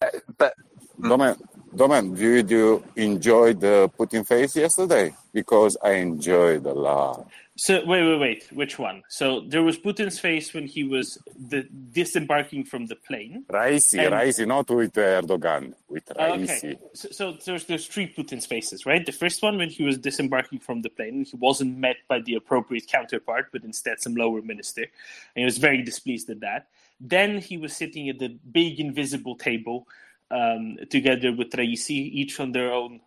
[0.03, 0.55] Uh, but
[1.00, 1.40] Domen,
[1.74, 5.14] Domen, did you enjoy the Putin face yesterday?
[5.33, 7.29] Because I enjoyed a lot.
[7.57, 8.48] So wait, wait, wait.
[8.53, 9.03] Which one?
[9.09, 13.44] So there was Putin's face when he was the, disembarking from the plane.
[13.48, 14.12] Raisi, and...
[14.12, 16.72] Raisi, not with Erdogan, with Raisi.
[16.72, 16.79] Okay.
[16.94, 19.07] So, so, there's there's three Putin's faces, right?
[19.07, 22.35] The first one when he was disembarking from the plane, he wasn't met by the
[22.35, 26.66] appropriate counterpart, but instead some lower minister, and he was very displeased at that.
[27.00, 29.87] Then he was sitting at the big invisible table
[30.30, 33.00] um, together with Raisi, each on their own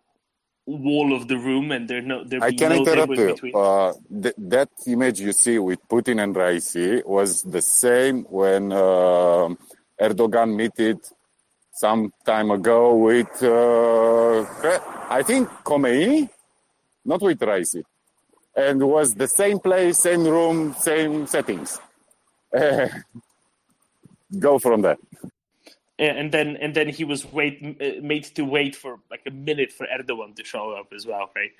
[0.66, 3.58] wall of the room and there no there I can no interrupt you.
[3.58, 9.48] Uh, th- that image you see with Putin and Raisi was the same when uh,
[9.98, 10.98] Erdogan meted
[11.72, 14.42] some time ago with, uh,
[15.08, 16.28] I think, Khomeini,
[17.04, 17.82] not with Raisi.
[18.56, 21.78] And was the same place, same room, same settings.
[24.38, 24.98] go from there.
[25.98, 29.72] And then and then he was wait uh, made to wait for like a minute
[29.72, 31.50] for Erdogan to show up as well, right?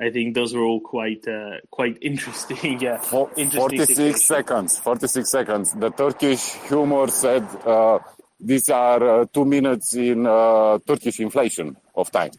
[0.00, 2.80] I think those were all quite uh, quite interesting.
[2.80, 4.24] Yeah, For, interesting 46 situations.
[4.24, 4.78] seconds.
[4.78, 5.72] 46 seconds.
[5.74, 7.98] The Turkish humor said uh,
[8.38, 12.30] these are uh, two minutes in uh, Turkish inflation of time.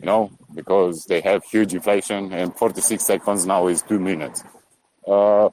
[0.00, 4.44] You know, because they have huge inflation, and 46 seconds now is two minutes.
[5.06, 5.48] Uh,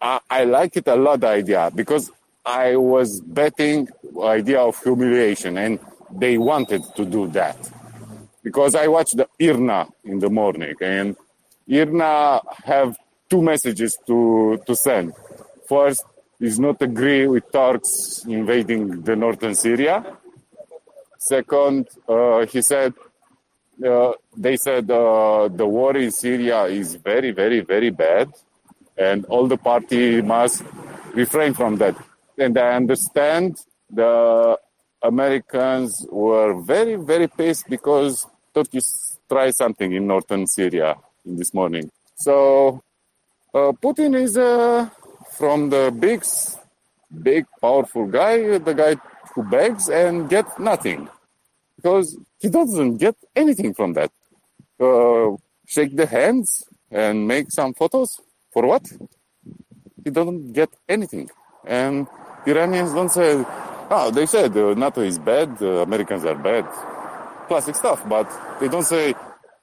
[0.00, 2.12] I, I like it a lot, the idea, because
[2.44, 3.88] I was betting
[4.22, 5.78] idea of humiliation, and
[6.10, 7.56] they wanted to do that
[8.42, 11.16] because I watched the IRNA in the morning, and
[11.68, 12.96] IRNA have
[13.30, 15.12] two messages to to send.
[15.68, 16.04] First
[16.40, 20.04] is not agree with Turks invading the northern Syria.
[21.18, 22.92] Second, uh, he said
[23.86, 28.30] uh, they said uh, the war in Syria is very, very, very bad,
[28.96, 30.62] and all the party must
[31.14, 31.96] refrain from that.
[32.42, 33.56] And I understand
[33.88, 34.58] the
[35.00, 38.80] Americans were very, very pissed because Turkey
[39.28, 41.88] tried something in northern Syria in this morning.
[42.16, 42.82] So
[43.54, 44.88] uh, Putin is uh,
[45.38, 46.24] from the big,
[47.22, 48.96] big, powerful guy, the guy
[49.34, 51.08] who begs and gets nothing
[51.76, 54.10] because he doesn't get anything from that.
[54.80, 58.20] Uh, shake the hands and make some photos
[58.52, 58.84] for what?
[60.04, 61.30] He doesn't get anything.
[61.64, 62.08] And
[62.46, 63.44] Iranians don't say,
[63.90, 66.66] oh, they said uh, NATO is bad, uh, Americans are bad,
[67.48, 68.28] classic stuff, but
[68.60, 69.14] they don't say,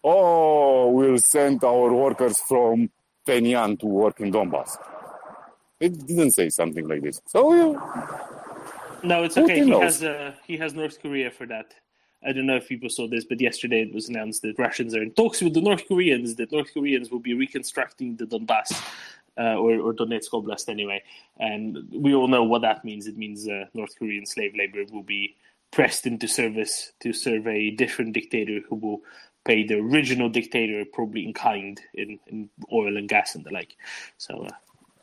[0.04, 2.90] oh, we'll send our workers from
[3.28, 4.78] Penyan to work in Donbass.
[5.80, 7.22] It didn't say something like this.
[7.28, 8.08] So, yeah,
[9.04, 9.62] No, it's okay.
[9.64, 10.02] He knows.
[10.02, 11.74] has uh, he has North Korea for that.
[12.26, 15.02] I don't know if people saw this, but yesterday it was announced that Russians are
[15.02, 16.36] in talks with the North Koreans.
[16.36, 18.74] That North Koreans will be reconstructing the Donbass
[19.40, 21.02] uh, or, or Donetsk Oblast anyway,
[21.40, 23.08] and we all know what that means.
[23.08, 25.36] It means uh, North Korean slave labor will be
[25.72, 29.02] pressed into service to serve a different dictator who will
[29.46, 33.76] pay the original dictator probably in kind in, in oil and gas and the like.
[34.18, 34.52] So uh,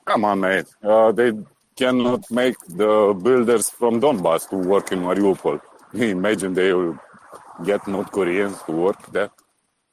[0.05, 0.67] come on, mate.
[0.83, 1.33] Uh, they
[1.77, 5.61] cannot make the builders from Donbass to work in Mariupol.
[5.95, 6.99] Imagine they will
[7.65, 9.31] get North Koreans to work there.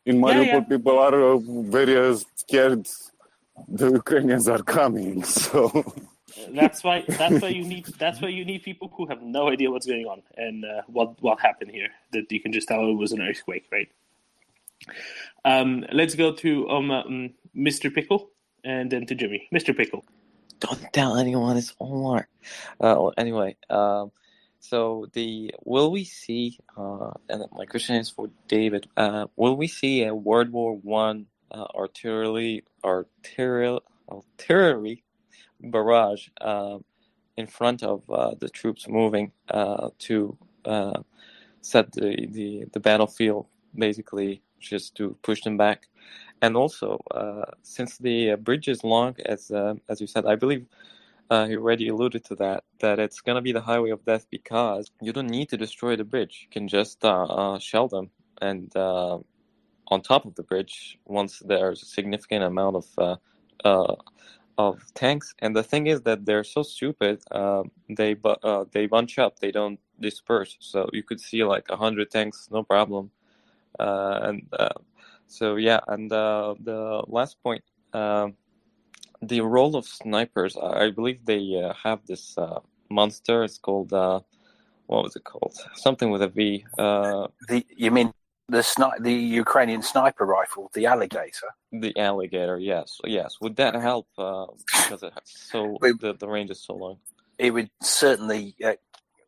[0.06, 0.60] In Mariupol, yeah.
[0.62, 2.86] people are uh, very uh, scared
[3.68, 5.24] the Ukrainians are coming.
[5.34, 5.94] So,
[6.50, 9.70] that's why that's why you need that's why you need people who have no idea
[9.70, 11.90] what's going on and uh, what what happened here.
[12.12, 13.90] That you can just tell it was an earthquake, right?
[15.46, 17.94] Um, let's go to um, um, Mr.
[17.94, 18.30] Pickle
[18.64, 19.48] and then to Jimmy.
[19.54, 19.76] Mr.
[19.76, 20.04] Pickle.
[20.60, 22.28] Don't tell anyone it's Omar.
[22.80, 24.12] Uh, well, anyway, um,
[24.60, 26.58] so the will we see?
[26.78, 28.88] Uh, and my question is for David.
[28.96, 35.04] Uh, will we see a World War One uh, artillery artillery artillery
[35.62, 36.84] barrage um,
[37.38, 41.02] in front of uh, the troops moving uh, to uh,
[41.62, 45.88] set the, the the battlefield basically just to push them back?
[46.42, 50.66] And also, uh, since the bridge is long, as uh, as you said, I believe
[51.32, 54.28] uh, you already alluded to that, that it's going to be the highway of death
[54.30, 56.42] because you don't need to destroy the bridge.
[56.44, 58.10] You can just shell them.
[58.42, 58.76] And
[59.88, 63.16] on top of the bridge, once there's a significant amount of uh,
[63.68, 63.96] uh,
[64.58, 68.86] of tanks, and the thing is that they're so stupid, uh, they bu- uh, they
[68.86, 70.58] bunch up, they don't disperse.
[70.60, 73.12] So you could see like a hundred tanks, no problem.
[73.80, 74.70] Uh, and uh,
[75.28, 78.36] so yeah, and the last point, um,
[79.22, 80.56] the role of snipers.
[80.58, 82.38] I believe they have this
[82.90, 83.44] monster.
[83.44, 85.56] It's called what was it called?
[85.76, 86.66] Something with a V.
[86.78, 88.14] Uh, The you mean
[88.50, 91.48] the sni- the Ukrainian sniper rifle, the alligator?
[91.72, 92.60] the alligator.
[92.60, 93.38] Yes, yes.
[93.42, 94.08] Would that help?
[94.18, 96.00] Uh, because it so Wait.
[96.00, 96.98] the the range is so long.
[97.38, 98.74] It would certainly uh,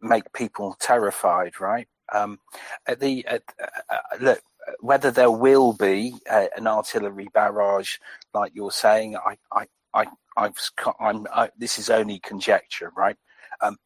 [0.02, 1.88] make people terrified, right?
[2.14, 2.39] Um,
[2.88, 4.42] at the at, uh, uh, look,
[4.80, 7.98] whether there will be uh, an artillery barrage,
[8.34, 10.06] like you're saying, I I I
[10.38, 10.58] I've,
[11.00, 11.26] I'm.
[11.34, 13.18] I, this is only conjecture, right?
[13.62, 13.78] Um,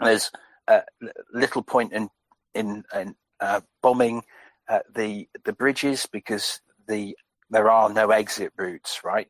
[0.00, 0.30] there's
[1.34, 2.08] little point in
[2.54, 4.22] in, in uh, bombing
[4.72, 7.14] uh, the the bridges because the
[7.50, 9.28] there are no exit routes, right?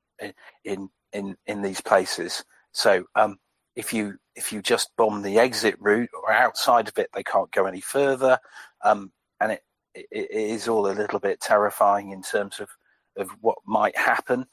[0.65, 3.39] In in in, these places, so um,
[3.75, 7.51] if you if you just bomb the exit route or outside of it, they can't
[7.51, 8.39] go any further,
[8.85, 9.63] um, and it,
[9.95, 12.69] it it is all a little bit terrifying in terms of
[13.17, 14.47] of what might happen.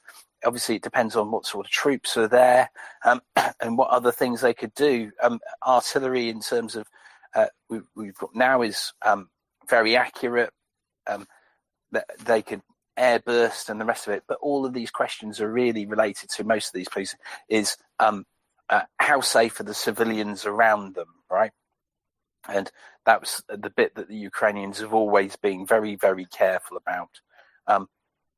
[0.44, 2.68] obviously, it depends on what sort of troops are there
[3.06, 3.22] um,
[3.62, 5.12] and what other things they could do.
[5.22, 6.88] Um, artillery, in terms of
[7.36, 9.30] uh, we, we've got now, is um,
[9.70, 10.52] very accurate.
[11.10, 11.28] Um,
[11.92, 12.62] that they could
[13.00, 14.24] airburst and the rest of it.
[14.28, 18.26] But all of these questions are really related to most of these places is um,
[18.70, 21.52] uh, how safe are the civilians around them, right?
[22.48, 22.70] And
[23.06, 27.10] that was the bit that the Ukrainians have always been very, very careful about.
[27.68, 27.88] Um,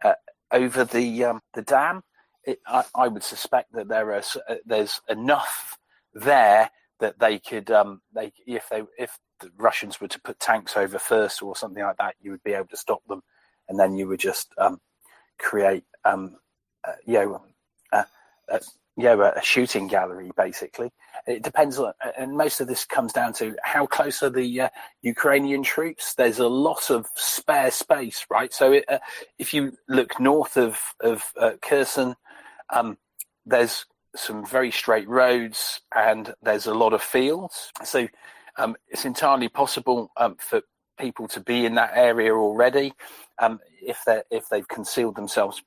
[0.04, 0.14] uh,
[0.52, 2.02] over the um, the dam,
[2.44, 5.78] it, I, I, would suspect that there are uh, there's enough
[6.14, 10.78] there that they could um, they if they if the Russians were to put tanks
[10.78, 13.22] over first or something like that, you would be able to stop them
[13.68, 14.80] and then you would just um,
[15.40, 16.38] create, um,
[16.88, 17.42] uh, you know,
[17.92, 18.04] uh,
[18.52, 18.60] uh,
[18.98, 20.92] yeah, a shooting gallery basically.
[21.26, 24.70] It depends on, and most of this comes down to how close are the uh,
[25.02, 26.16] Ukrainian troops.
[26.16, 28.54] There's a lot of spare space, right?
[28.54, 29.00] So it, uh,
[29.38, 32.16] if you look north of of uh, Kherson,
[32.70, 32.98] um,
[33.46, 33.86] there's
[34.16, 37.72] some very straight roads and there's a lot of fields.
[37.84, 38.08] So
[38.58, 40.62] um, it's entirely possible um, for
[41.00, 42.94] people to be in that area already
[43.40, 45.64] um, if they if they've concealed themselves,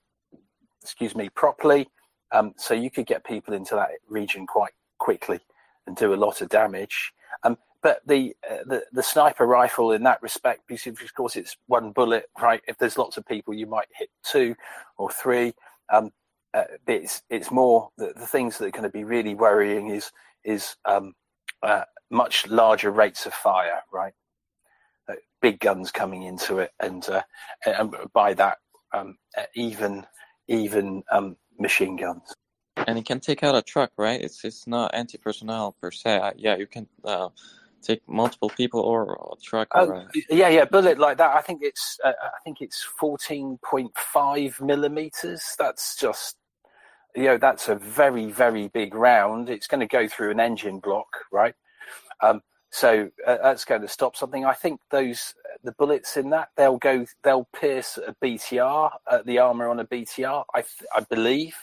[0.82, 1.89] excuse me, properly.
[2.32, 5.41] Um, so you could get people into that region quite quickly
[5.87, 7.12] and do a lot of damage.
[7.43, 11.57] Um, but the, uh, the the sniper rifle in that respect, because of course it's
[11.66, 12.62] one bullet, right?
[12.66, 14.57] If there's lots of people, you might hit two
[14.97, 15.53] or three.
[15.93, 16.11] Um,
[16.55, 20.11] uh, it's it's more the, the things that are going to be really worrying is
[20.45, 21.14] is um,
[21.62, 21.82] uh,
[22.14, 24.14] much larger rates of fire, right?
[25.44, 27.20] big guns coming into it, and, uh,
[27.66, 28.56] and by that,
[28.94, 29.18] um,
[29.54, 30.06] even
[30.48, 32.34] even um, machine guns.
[32.86, 34.18] And it can take out a truck, right?
[34.18, 36.16] It's it's not anti personnel per se.
[36.16, 37.28] Uh, yeah, you can uh,
[37.82, 39.68] take multiple people or a truck.
[39.74, 41.36] Oh, or, yeah, yeah, bullet like that.
[41.36, 45.42] I think it's uh, I think it's fourteen point five millimeters.
[45.58, 46.36] That's just
[47.14, 49.50] you know that's a very very big round.
[49.50, 51.54] It's going to go through an engine block, right?
[52.20, 54.44] Um, so uh, that's going to stop something.
[54.44, 59.38] I think those the bullets in that they'll go they'll pierce a BTR, uh, the
[59.38, 60.44] armor on a BTR.
[60.54, 61.54] I I believe,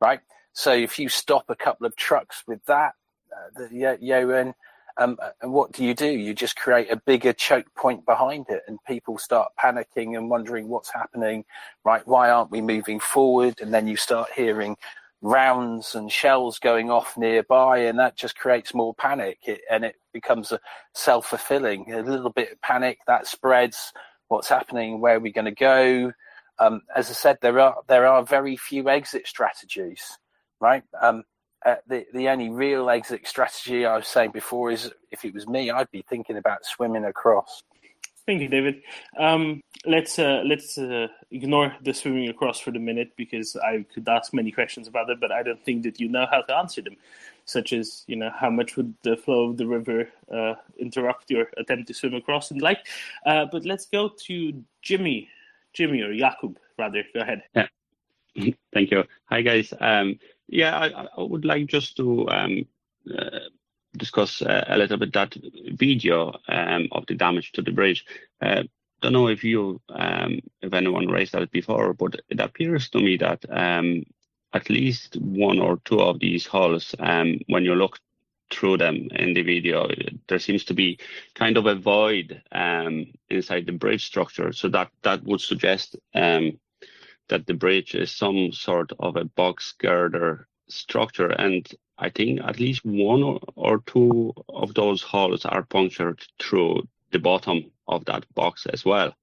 [0.00, 0.20] right?
[0.52, 2.94] So if you stop a couple of trucks with that,
[3.32, 4.52] uh, the Yoen,
[4.96, 6.08] um, uh, and what do you do?
[6.08, 10.66] You just create a bigger choke point behind it, and people start panicking and wondering
[10.68, 11.44] what's happening.
[11.84, 12.04] Right?
[12.04, 13.60] Why aren't we moving forward?
[13.60, 14.76] And then you start hearing
[15.20, 19.38] rounds and shells going off nearby, and that just creates more panic.
[19.44, 20.60] It, and it becomes a
[20.94, 21.92] self-fulfilling.
[21.92, 23.92] A little bit of panic that spreads.
[24.28, 25.00] What's happening?
[25.00, 26.12] Where are we going to go?
[26.58, 30.18] Um, as I said, there are there are very few exit strategies,
[30.60, 30.82] right?
[31.00, 31.24] Um,
[31.64, 35.46] uh, the the only real exit strategy I was saying before is if it was
[35.46, 37.62] me, I'd be thinking about swimming across.
[38.28, 38.82] Thank you, David.
[39.18, 44.06] Um, let's uh, let's uh, ignore the swimming across for the minute because I could
[44.06, 46.82] ask many questions about it, but I don't think that you know how to answer
[46.82, 46.96] them,
[47.46, 51.46] such as you know how much would the flow of the river uh, interrupt your
[51.56, 52.86] attempt to swim across and like.
[53.24, 55.30] Uh, but let's go to Jimmy,
[55.72, 57.04] Jimmy or Jakub rather.
[57.14, 57.44] Go ahead.
[57.54, 57.68] Yeah.
[58.74, 59.04] Thank you.
[59.30, 59.72] Hi guys.
[59.80, 60.18] Um,
[60.48, 62.66] yeah, I, I, would like just to um,
[63.10, 63.48] uh,
[63.98, 65.36] discuss uh, a little bit that
[65.72, 68.04] video um, of the damage to the bridge.
[68.40, 68.62] Uh,
[69.00, 73.16] don't know if you, um, if anyone raised that before, but it appears to me
[73.18, 74.04] that um,
[74.52, 77.98] at least one or two of these holes, um, when you look
[78.50, 79.88] through them in the video,
[80.26, 80.98] there seems to be
[81.34, 84.52] kind of a void um, inside the bridge structure.
[84.52, 86.58] So that that would suggest um,
[87.28, 91.28] that the bridge is some sort of a box girder structure.
[91.28, 91.66] And
[91.98, 97.70] I think at least one or, two of those holes are punctured through the bottom
[97.86, 99.14] of that box as well.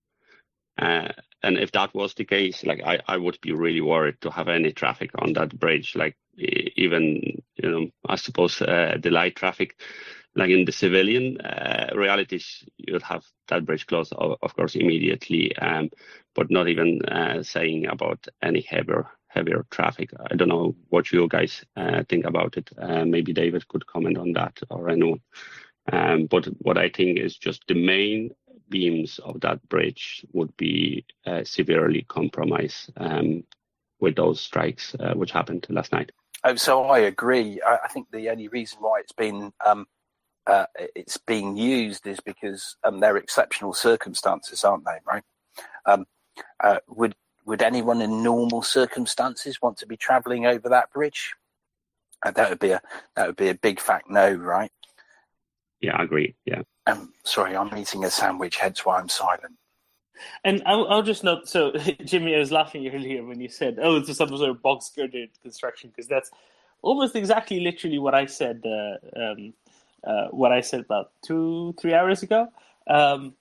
[0.78, 1.10] Uh,
[1.44, 4.50] and if that was the case, like I, I would be really worried to have
[4.50, 5.96] any traffic on that bridge.
[5.96, 9.80] Like even you know, I suppose uh, the light traffic,
[10.36, 15.56] like in the civilian uh, realities, you'd have that bridge closed, of, of course, immediately.
[15.58, 15.90] Um,
[16.34, 20.12] but not even uh, saying about any heavier heavier traffic.
[20.32, 22.70] I don't know what you guys uh, think about it.
[22.78, 25.22] Uh, maybe David could comment on that or anyone.
[25.92, 28.32] Um, but what I think is just the main
[28.70, 33.44] beams of that bridge would be uh, severely compromised um,
[34.00, 36.12] with those strikes uh, which happened last night.
[36.44, 37.60] Oh, so I agree.
[37.66, 39.86] I, I think the only reason why it's been um,
[40.48, 40.66] uh,
[40.96, 45.00] it's being used is because um, they're exceptional circumstances, aren't they?
[45.06, 45.24] Right?
[45.86, 46.06] Um,
[46.64, 47.16] uh, would
[47.46, 51.36] would anyone in normal circumstances want to be travelling over that bridge?
[52.24, 52.82] Uh, that would be a
[53.16, 54.72] that would be a big fact no, right?
[55.82, 56.36] Yeah, I agree.
[56.46, 56.62] Yeah.
[56.88, 59.56] Um, sorry, I'm eating a sandwich, hence why I'm silent.
[60.44, 61.50] And I'll, I'll, just note.
[61.50, 61.72] So,
[62.06, 65.30] Jimmy, I was laughing earlier when you said, "Oh, it's some sort of box girded
[65.42, 66.32] construction," because that's
[66.82, 68.64] almost exactly, literally what I said.
[68.66, 69.54] Uh, um,
[70.06, 72.48] uh, what I said about two, three hours ago.
[72.88, 73.34] Um,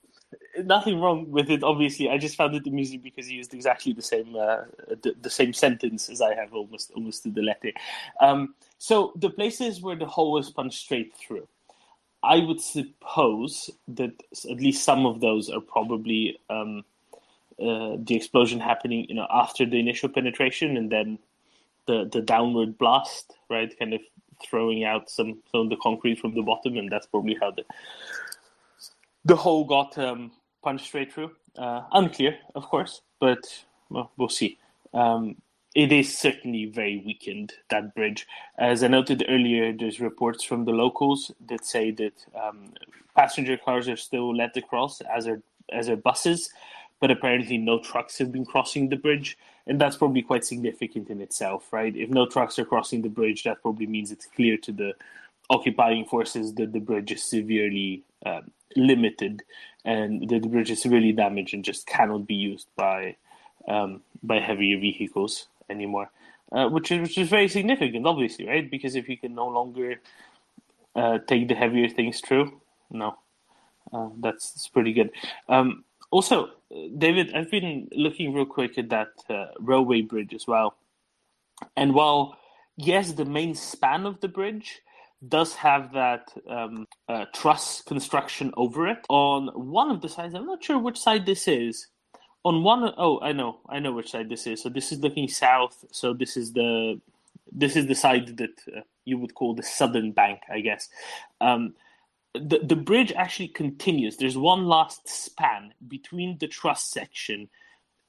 [0.63, 1.63] nothing wrong with it.
[1.63, 4.63] Obviously, I just found it amusing because he used exactly the same uh,
[5.03, 7.73] the, the, same sentence as I have, almost almost to the letter.
[8.21, 11.49] Um, so the places where the hole was punched straight through.
[12.23, 16.83] I would suppose that at least some of those are probably um,
[17.61, 21.19] uh, the explosion happening, you know, after the initial penetration, and then
[21.87, 24.01] the the downward blast, right, kind of
[24.43, 27.65] throwing out some some of the concrete from the bottom, and that's probably how the
[29.25, 30.33] the hole got um,
[30.65, 31.31] punched straight through.
[31.57, 34.59] Uh, unclear, of course, but well, we'll see.
[34.93, 35.37] Um,
[35.75, 38.27] it is certainly very weakened that bridge.
[38.59, 42.73] As I noted earlier, there's reports from the locals that say that um,
[43.17, 45.43] passenger cars are still let across, as are
[45.73, 46.51] as are buses,
[47.01, 49.37] but apparently no trucks have been crossing the bridge,
[49.67, 51.97] and that's probably quite significant in itself, right?
[51.97, 54.95] If no trucks are crossing the bridge, that probably means it's clear to the
[55.51, 59.43] occupying forces that the bridge is severely um, limited
[59.85, 63.17] and the bridge is really damaged and just cannot be used by
[63.69, 66.11] um, by heavier vehicles anymore,
[66.53, 68.71] uh, which is which is very significant, obviously, right?
[68.71, 70.01] Because if you can no longer
[70.95, 72.61] uh, take the heavier things through,
[72.91, 73.17] no,
[73.93, 75.11] uh, that's, that's pretty good.
[75.49, 76.51] Um, also,
[76.97, 80.77] David, I've been looking real quick at that uh, railway bridge as well,
[81.77, 82.37] and while
[82.77, 84.83] yes, the main span of the bridge
[85.27, 88.99] does have that um, uh, truss construction over it.
[89.09, 90.35] On one of the sides.
[90.35, 91.89] I'm not sure which side this is.
[92.47, 94.63] On one oh i know i know which side this is.
[94.63, 95.85] So this is looking south.
[95.93, 97.01] So this is the
[97.51, 100.89] this is the side that uh, you would call the southern bank i guess.
[101.41, 101.75] Um,
[102.35, 104.17] the, the bridge actually continues.
[104.17, 107.49] There's one last span between the truss section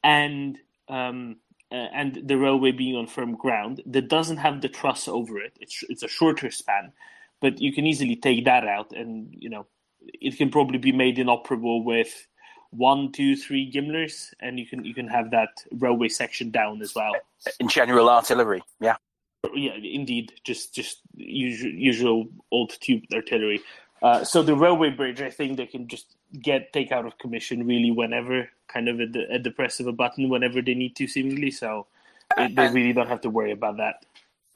[0.04, 0.58] and
[0.90, 1.38] um,
[1.76, 5.54] uh, and the railway being on firm ground that doesn't have the truss over it
[5.60, 6.92] it's, it's a shorter span
[7.42, 9.66] but you can easily take that out and you know
[10.02, 12.28] it can probably be made inoperable with
[12.72, 16.94] one, two, three gimlers, and you can you can have that railway section down as
[16.96, 17.14] well.
[17.60, 18.98] In general artillery, yeah,
[19.54, 23.62] yeah, indeed, just just usual, usual old tube artillery.
[24.02, 27.66] Uh, so the railway bridge, I think they can just get take out of commission
[27.66, 30.96] really whenever, kind of at the at the press of a button, whenever they need
[30.98, 31.52] to, seemingly.
[31.52, 31.88] So
[32.38, 34.06] it, they really don't have to worry about that.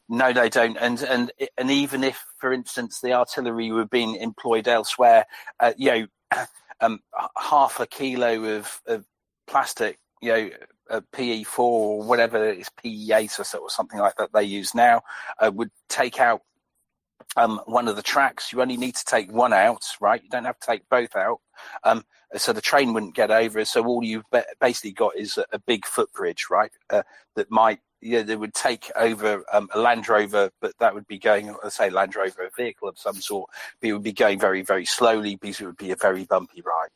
[0.10, 0.76] No, they don't.
[0.78, 5.26] And and and even if, for instance, the artillery were being employed elsewhere,
[5.60, 6.46] uh, you know,
[6.82, 7.00] um,
[7.38, 9.06] half a kilo of, of
[9.48, 10.50] plastic, you know,
[10.90, 15.04] a PE4 or whatever it is, PE8 or, or something like that they use now,
[15.38, 16.42] uh, would take out
[17.36, 18.52] um, one of the tracks.
[18.52, 20.22] You only need to take one out, right?
[20.24, 21.40] You don't have to take both out.
[21.84, 22.06] Um,
[22.36, 23.64] so the train wouldn't get over.
[23.66, 24.26] So all you've
[24.60, 26.72] basically got is a, a big footbridge, right?
[26.90, 27.04] Uh,
[27.36, 31.18] that might yeah, they would take over um, a Land Rover, but that would be
[31.18, 33.50] going, let's say, Land Rover, a vehicle of some sort.
[33.82, 36.62] But it would be going very, very slowly because it would be a very bumpy
[36.62, 36.90] ride.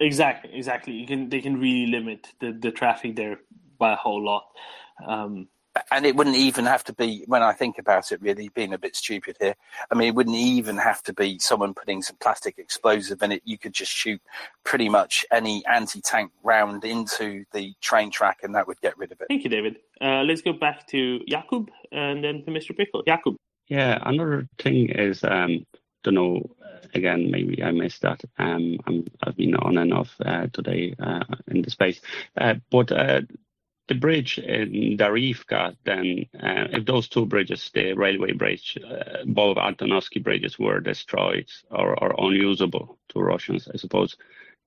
[0.00, 0.94] Exactly, exactly.
[0.94, 3.40] You can they can really limit the, the traffic there
[3.78, 4.46] by a whole lot.
[5.06, 5.48] Um,
[5.90, 8.78] and it wouldn't even have to be when I think about it, really being a
[8.78, 9.54] bit stupid here.
[9.90, 13.42] I mean, it wouldn't even have to be someone putting some plastic explosive in it.
[13.44, 14.20] You could just shoot
[14.64, 19.20] pretty much any anti-tank round into the train track, and that would get rid of
[19.20, 19.26] it.
[19.28, 19.76] Thank you, David.
[20.00, 22.76] Uh, let's go back to Jakub and then to Mr.
[22.76, 23.02] Pickle.
[23.04, 23.36] Jakub.
[23.68, 25.66] Yeah, another thing is, um,
[26.02, 26.50] don't know.
[26.94, 28.22] Again, maybe I missed that.
[28.38, 32.00] Um, i have been on and off uh, today uh, in the space,
[32.40, 33.22] uh, but uh,
[33.88, 39.56] the bridge in Darivka, then uh, if those two bridges, the railway bridge, uh, both
[39.56, 44.16] Antonovsky bridges were destroyed or, or, unusable to Russians, I suppose,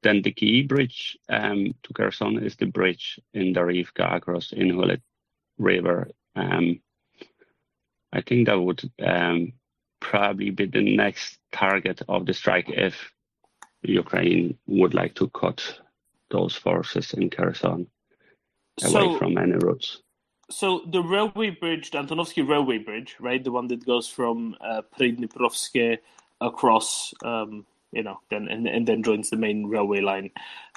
[0.01, 5.01] then the key bridge um, to Kherson is the bridge in Darivka across Inhulet
[5.59, 6.09] River.
[6.35, 6.81] Um,
[8.11, 9.53] I think that would um,
[9.99, 13.11] probably be the next target of the strike if
[13.83, 15.79] Ukraine would like to cut
[16.31, 17.87] those forces in Kherson
[18.81, 20.01] away so, from any roads.
[20.49, 24.81] So the railway bridge, the Antonovsky railway bridge, right, the one that goes from uh,
[24.97, 25.99] Pridniprovske
[26.41, 30.31] across, um, you know, then and, and then joins the main railway line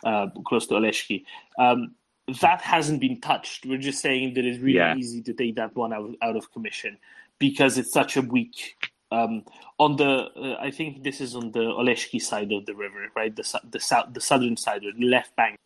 [0.04, 1.24] uh, close to Oleshki.
[1.58, 1.94] Um,
[2.40, 3.66] that hasn't been touched.
[3.66, 4.96] We're just saying that it's really yeah.
[4.96, 6.98] easy to take that one out, out of commission
[7.38, 8.76] because it's such a weak.
[9.10, 9.44] Um,
[9.78, 13.34] on the, uh, I think this is on the Oleshki side of the river, right?
[13.34, 15.58] The the south, the southern side, or the left bank.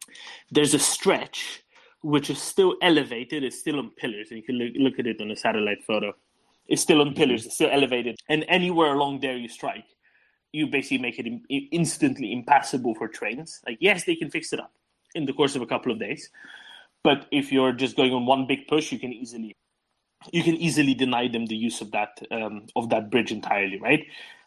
[0.51, 1.63] There's a stretch
[2.03, 3.45] which is still elevated.
[3.45, 4.29] It's still on pillars.
[4.31, 6.13] And you can look, look at it on a satellite photo.
[6.67, 7.47] It's still on pillars.
[7.47, 8.17] It's still elevated.
[8.29, 9.87] And anywhere along there you strike,
[10.53, 11.43] you basically make it in,
[11.73, 13.61] instantly impassable for trains.
[13.67, 14.73] Like, yes, they can fix it up.
[15.15, 16.31] in the course of a couple of days.
[17.03, 19.57] But if you're just going on one big push, you can easily
[20.33, 24.05] you can easily deny them the use of that um, of that bridge entirely, right?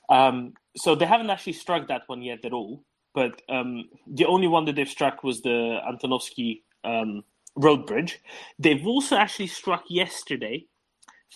[0.09, 2.83] Um, so they haven't actually struck that one yet at all.
[3.13, 7.23] But um, the only one that they've struck was the Antonovsky um,
[7.55, 8.19] road bridge.
[8.59, 10.65] They've also actually struck yesterday,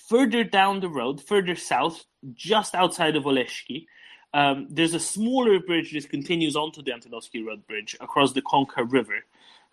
[0.08, 3.86] further down the road, further south, just outside of Oleshki.
[4.34, 8.86] Um, there's a smaller bridge that continues onto the Antonovsky Road Bridge across the Konka
[8.92, 9.24] River.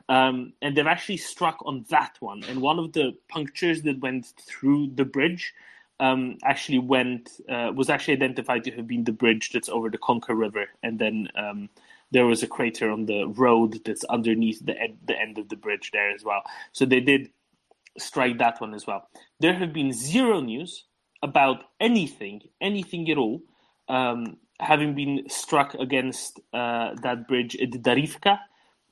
[0.08, 2.44] Um, and they've actually struck on that one.
[2.44, 5.52] And one of the punctures that went through the bridge
[6.00, 9.98] um, actually went uh, was actually identified to have been the bridge that's over the
[9.98, 10.66] Konka River.
[10.82, 11.68] And then um,
[12.12, 15.56] there was a crater on the road that's underneath the ed- the end of the
[15.56, 16.42] bridge there as well.
[16.72, 17.30] So they did
[17.98, 19.08] strike that one as well.
[19.40, 20.84] There have been zero news
[21.22, 23.42] about anything, anything at all,
[23.88, 28.38] um, having been struck against uh, that bridge at Darivka,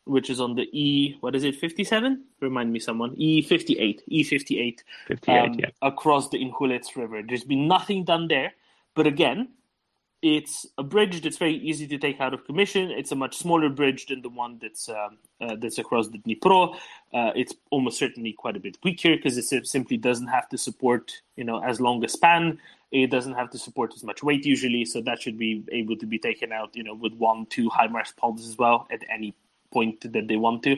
[0.04, 2.24] which is on the E, what is it, 57?
[2.40, 3.14] Remind me someone.
[3.16, 4.78] E58, E58.
[5.08, 5.66] 58, um, yeah.
[5.82, 7.22] Across the Inhulets River.
[7.26, 8.52] There's been nothing done there.
[8.94, 9.50] But again,
[10.22, 12.90] it's a bridge that's very easy to take out of commission.
[12.90, 16.74] It's a much smaller bridge than the one that's um, uh, that's across the Dnipro.
[17.14, 21.12] Uh, it's almost certainly quite a bit weaker because it simply doesn't have to support
[21.36, 22.58] you know as long a span.
[22.92, 26.06] It doesn't have to support as much weight usually, so that should be able to
[26.06, 29.34] be taken out you know with one two high HIMARS pods as well at any
[29.72, 30.76] point that they want to.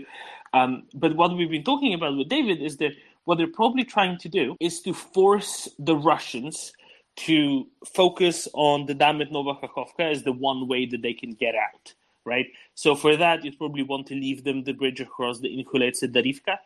[0.52, 2.92] Um, but what we've been talking about with David is that
[3.24, 6.72] what they're probably trying to do is to force the Russians
[7.14, 11.54] to focus on the dam at Novakhovka as the one way that they can get
[11.54, 11.92] out,
[12.24, 12.46] right?
[12.74, 16.12] So for that, you'd probably want to leave them the bridge across the Inhulets at
[16.12, 16.58] Darivka,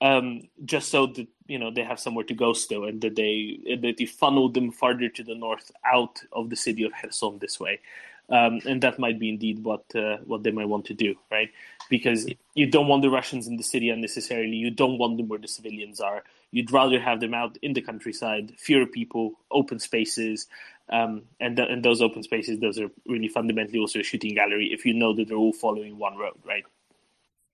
[0.00, 3.58] um, just so that you know they have somewhere to go still, and that they
[3.80, 7.58] that you funnel them farther to the north out of the city of Kherson this
[7.58, 7.80] way.
[8.28, 11.50] Um, and that might be indeed what uh, what they might want to do, right?
[11.90, 14.56] Because you don't want the Russians in the city unnecessarily.
[14.56, 16.24] You don't want them where the civilians are.
[16.52, 20.46] You'd rather have them out in the countryside, fewer people, open spaces,
[20.90, 24.70] um, and th- and those open spaces, those are really fundamentally also a shooting gallery.
[24.72, 26.64] If you know that they're all following one road, right?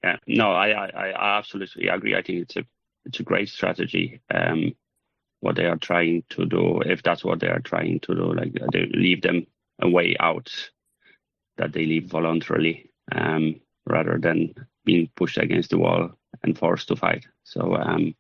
[0.02, 2.16] Yeah, no, I, I, I absolutely agree.
[2.16, 2.64] I think it's a
[3.04, 4.20] it's a great strategy.
[4.34, 4.74] Um,
[5.40, 8.52] what they are trying to do, if that's what they are trying to do, like
[8.72, 9.46] they leave them
[9.80, 10.52] a way out
[11.56, 16.10] that they leave voluntarily, um, rather than being pushed against the wall
[16.42, 17.26] and forced to fight.
[17.44, 18.14] So um,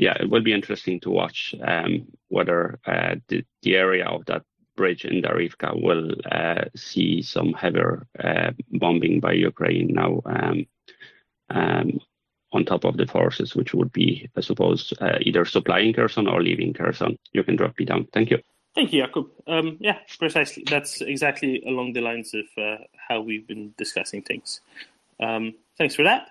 [0.00, 4.42] yeah, it will be interesting to watch um, whether uh, the, the area of that
[4.74, 10.66] bridge in Darivka will uh, see some heavier uh, bombing by Ukraine now um,
[11.50, 12.00] um,
[12.50, 16.42] on top of the forces, which would be, I suppose, uh, either supplying Kherson or
[16.42, 17.18] leaving Kherson.
[17.32, 18.08] You can drop me down.
[18.14, 18.38] Thank you.
[18.74, 19.28] Thank you, Jakub.
[19.46, 20.64] Um, yeah, precisely.
[20.66, 24.62] That's exactly along the lines of uh, how we've been discussing things.
[25.20, 26.28] Um, thanks for that.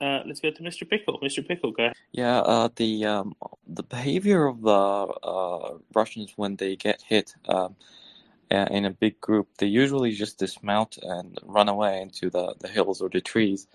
[0.00, 0.88] Uh, let's go to Mr.
[0.88, 1.18] Pickle.
[1.20, 1.46] Mr.
[1.46, 1.96] Pickle, go ahead.
[2.12, 3.34] Yeah, uh, the um,
[3.66, 7.76] the behavior of the uh, Russians when they get hit um,
[8.50, 13.02] in a big group, they usually just dismount and run away into the, the hills
[13.02, 13.66] or the trees,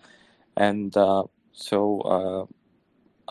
[0.58, 1.24] and uh,
[1.54, 2.46] so uh,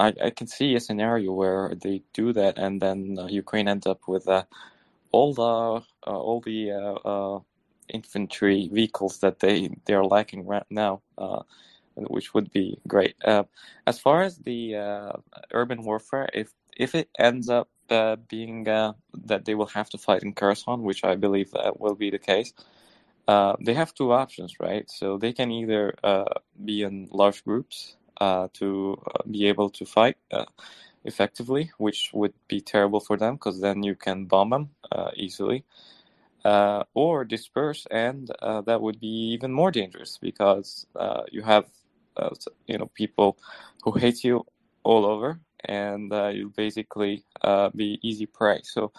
[0.02, 3.86] I I can see a scenario where they do that, and then uh, Ukraine ends
[3.86, 4.28] up with
[5.10, 7.42] all the all the
[7.88, 11.02] infantry vehicles that they they are lacking right now.
[11.96, 13.14] Uh, which would be great.
[13.24, 13.44] Uh,
[13.86, 15.12] as far as the uh,
[15.52, 18.92] urban warfare, if if it ends up uh, being uh,
[19.26, 22.18] that they will have to fight in Kherson, which I believe uh, will be the
[22.18, 22.52] case,
[23.28, 24.90] uh, they have two options, right?
[24.90, 25.94] So they can either
[26.64, 27.96] be in large groups
[28.54, 30.16] to be able to fight
[31.04, 34.70] effectively, which would be terrible for them because then you can bomb them
[35.16, 35.64] easily.
[36.94, 38.30] or disperse, and
[38.66, 40.86] that would be even more dangerous because
[41.32, 41.66] you have
[42.16, 42.30] uh,
[42.66, 43.38] you know people
[43.82, 44.44] who hate you
[44.82, 48.60] all over and uh, you'll basically uh, be easy prey.
[48.64, 48.92] So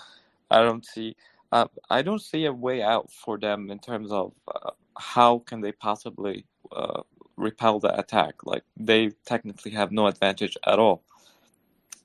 [0.51, 1.15] i don't see
[1.51, 5.59] uh, i don't see a way out for them in terms of uh, how can
[5.61, 7.01] they possibly uh,
[7.37, 8.35] repel the attack.
[8.45, 11.03] Like they technically have no advantage at all.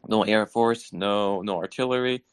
[0.08, 2.24] No air force no no artillery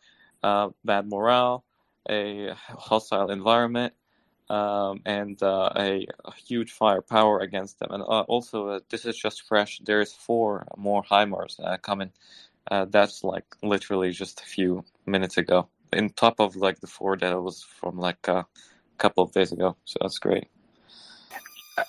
[0.42, 1.64] bad morale
[2.10, 3.94] a hostile environment
[4.50, 7.92] um, and uh, a, a, huge firepower against them.
[7.92, 9.80] And uh, also, uh, this is just fresh.
[9.84, 12.12] There's four more HIMARS uh, coming.
[12.70, 17.18] Uh, that's like literally just a few minutes ago, in top of like the four
[17.18, 18.46] that was from like a
[18.98, 19.76] couple of days ago.
[19.86, 20.48] So that's great.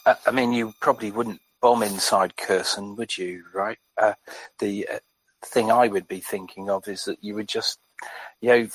[0.07, 3.45] I, I mean, you probably wouldn't bomb inside Kherson, would you?
[3.55, 3.79] Right?
[3.97, 4.15] Uh,
[4.59, 4.89] the
[5.45, 7.79] thing I would be thinking of is that you would just,
[8.41, 8.69] you know,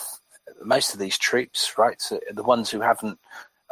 [0.64, 2.02] most of these troops, right?
[2.02, 3.20] So the ones who haven't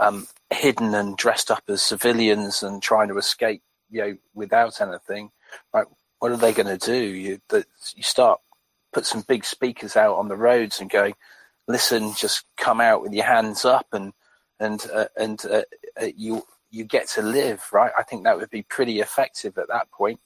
[0.01, 5.29] um, hidden and dressed up as civilians and trying to escape you know, without anything,
[5.73, 5.85] right?
[6.19, 6.97] What are they going to do?
[6.97, 8.39] You that you start
[8.93, 11.13] put some big speakers out on the roads and going,
[11.67, 14.13] listen, just come out with your hands up and
[14.59, 15.63] and uh, and uh,
[16.01, 17.91] uh, you you get to live, right?
[17.97, 20.19] I think that would be pretty effective at that point.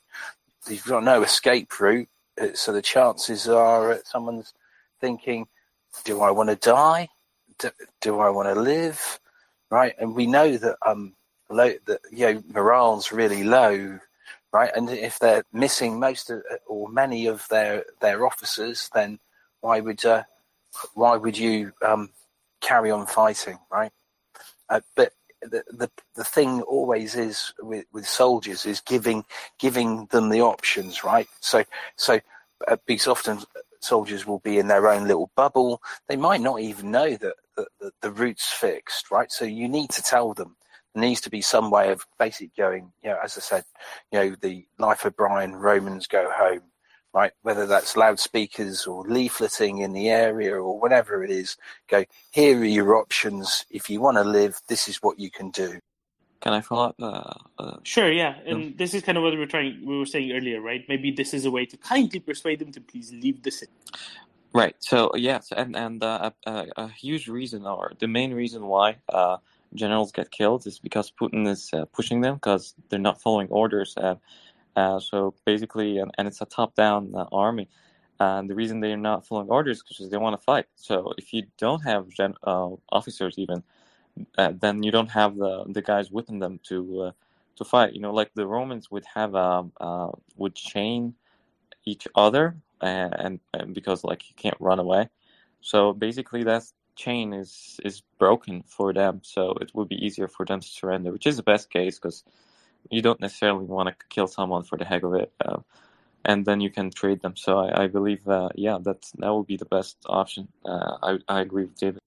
[0.67, 2.09] You've got no escape route,
[2.39, 4.53] uh, so the chances are someone's
[4.99, 5.47] thinking,
[6.03, 7.09] do I want to die?
[7.59, 7.71] Do,
[8.01, 9.19] do I want to live?
[9.69, 9.95] Right?
[9.99, 11.15] And we know that um,
[11.49, 13.99] low, that you know morale's really low,
[14.53, 14.71] right?
[14.75, 19.19] And if they're missing most of, or many of their their officers, then
[19.61, 20.23] why would uh,
[20.93, 22.09] why would you um,
[22.61, 23.91] carry on fighting, right?
[24.69, 29.25] Uh, but the, the the thing always is with, with soldiers is giving
[29.59, 31.27] giving them the options, right?
[31.39, 31.63] So
[31.97, 32.19] so
[32.67, 33.39] uh, because often
[33.85, 35.81] soldiers will be in their own little bubble.
[36.07, 39.31] They might not even know that, that, that the route's fixed, right?
[39.31, 40.57] So you need to tell them.
[40.93, 43.65] There needs to be some way of basically going, you know, as I said,
[44.11, 46.61] you know, the life of Brian, Romans go home,
[47.13, 47.33] right?
[47.41, 51.57] Whether that's loudspeakers or leafleting in the area or whatever it is,
[51.89, 53.65] go, here are your options.
[53.69, 55.79] If you want to live, this is what you can do.
[56.45, 56.95] Can I follow up?
[57.01, 60.05] Uh, uh, Sure, yeah, and this is kind of what we were trying, we were
[60.05, 60.85] saying earlier, right?
[60.87, 63.71] Maybe this is a way to kindly persuade them to please leave the city.
[64.53, 64.75] Right.
[64.79, 69.37] So yes, and and uh, a, a huge reason, or the main reason why uh,
[69.73, 73.97] generals get killed, is because Putin is uh, pushing them because they're not following orders.
[73.97, 74.15] Uh,
[74.75, 77.67] uh, so basically, and, and it's a top-down uh, army.
[78.19, 80.67] And the reason they're not following orders is because they want to fight.
[80.75, 83.63] So if you don't have gen- uh, officers, even,
[84.37, 87.11] uh, then you don't have the the guys within them to uh,
[87.57, 87.93] to fight.
[87.93, 91.15] You know, like the Romans would have a uh, would chain
[91.85, 95.09] each other, and, and, and because like you can't run away.
[95.61, 96.63] So basically, that
[96.95, 99.21] chain is is broken for them.
[99.23, 102.23] So it would be easier for them to surrender, which is the best case because
[102.89, 105.31] you don't necessarily want to kill someone for the heck of it.
[105.43, 105.59] Uh,
[106.25, 107.35] and then you can trade them.
[107.35, 110.47] So I, I believe, uh, yeah, that that would be the best option.
[110.65, 112.01] Uh, I I agree with David.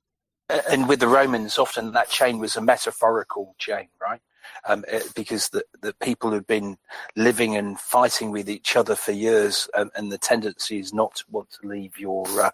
[0.49, 4.21] And with the Romans, often that chain was a metaphorical chain, right?
[4.67, 6.79] Um, eh, because the, the people had been
[7.17, 11.25] living and fighting with each other for years, um, and the tendency is not to
[11.31, 12.51] want to leave your uh,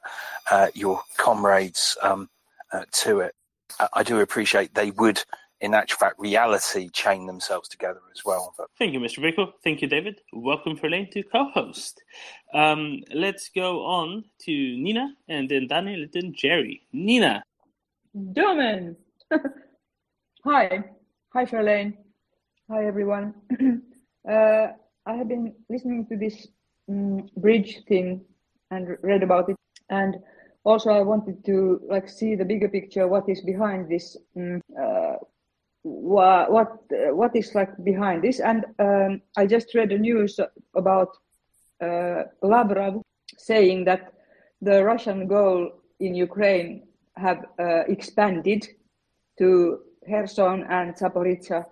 [0.50, 2.28] uh, your comrades um,
[2.72, 3.34] uh, to it.
[3.92, 5.24] I, do appreciate they would,
[5.60, 8.54] in actual fact, reality, chain themselves together as well.
[8.56, 9.22] But Thank you, Mr.
[9.22, 9.54] Rico.
[9.64, 10.20] Thank you, David.
[10.32, 12.02] Welcome, Verlaine, to co-host.
[12.52, 16.86] Um, let's go on to Nina, and then Daniel, and then Jerry.
[16.92, 17.42] Nina.
[18.16, 18.94] Domen!
[20.44, 20.84] Hi.
[21.32, 21.94] Hi, Charlene.
[22.70, 23.34] Hi, everyone.
[24.30, 24.68] uh,
[25.04, 26.46] I have been listening to this
[26.88, 28.24] um, bridge thing
[28.70, 29.56] and read about it.
[29.90, 30.16] And
[30.62, 35.16] also, I wanted to like see the bigger picture, what is behind this, um, uh,
[35.82, 38.38] what what uh, what is like behind this.
[38.38, 40.38] And um, I just read the news
[40.76, 41.16] about
[41.82, 43.02] uh, Lavrov
[43.38, 44.12] saying that
[44.60, 46.86] the Russian goal in Ukraine
[47.16, 48.66] have uh, expanded
[49.38, 51.64] to Kherson and Zaporizhia,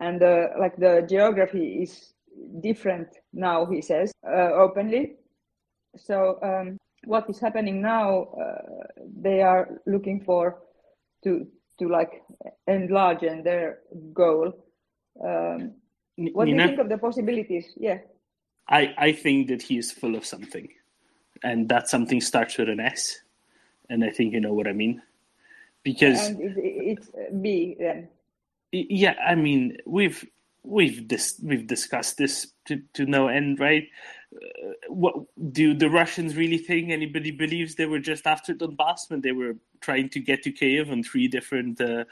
[0.00, 2.12] and uh, like the geography is
[2.60, 3.66] different now.
[3.66, 5.14] He says uh, openly.
[5.96, 8.24] So um, what is happening now?
[8.24, 8.86] Uh,
[9.20, 10.58] they are looking for
[11.24, 11.46] to
[11.78, 12.22] to like
[12.66, 13.78] enlarge and their
[14.12, 14.52] goal.
[15.22, 15.74] Um,
[16.16, 17.72] what do you think of the possibilities?
[17.76, 17.98] Yeah.
[18.68, 20.68] I, I think that he is full of something,
[21.42, 23.18] and that something starts with an S,
[23.88, 25.02] and I think you know what I mean.
[25.82, 27.10] Because and it, it's
[27.40, 28.08] B then.
[28.72, 30.24] yeah, I mean we've
[30.64, 33.88] we've dis- we've discussed this to, to no end, right?
[34.34, 35.14] Uh, what
[35.52, 39.56] do the Russians really think anybody believes they were just after Donbass when they were
[39.80, 42.04] trying to get to Kiev on three different uh,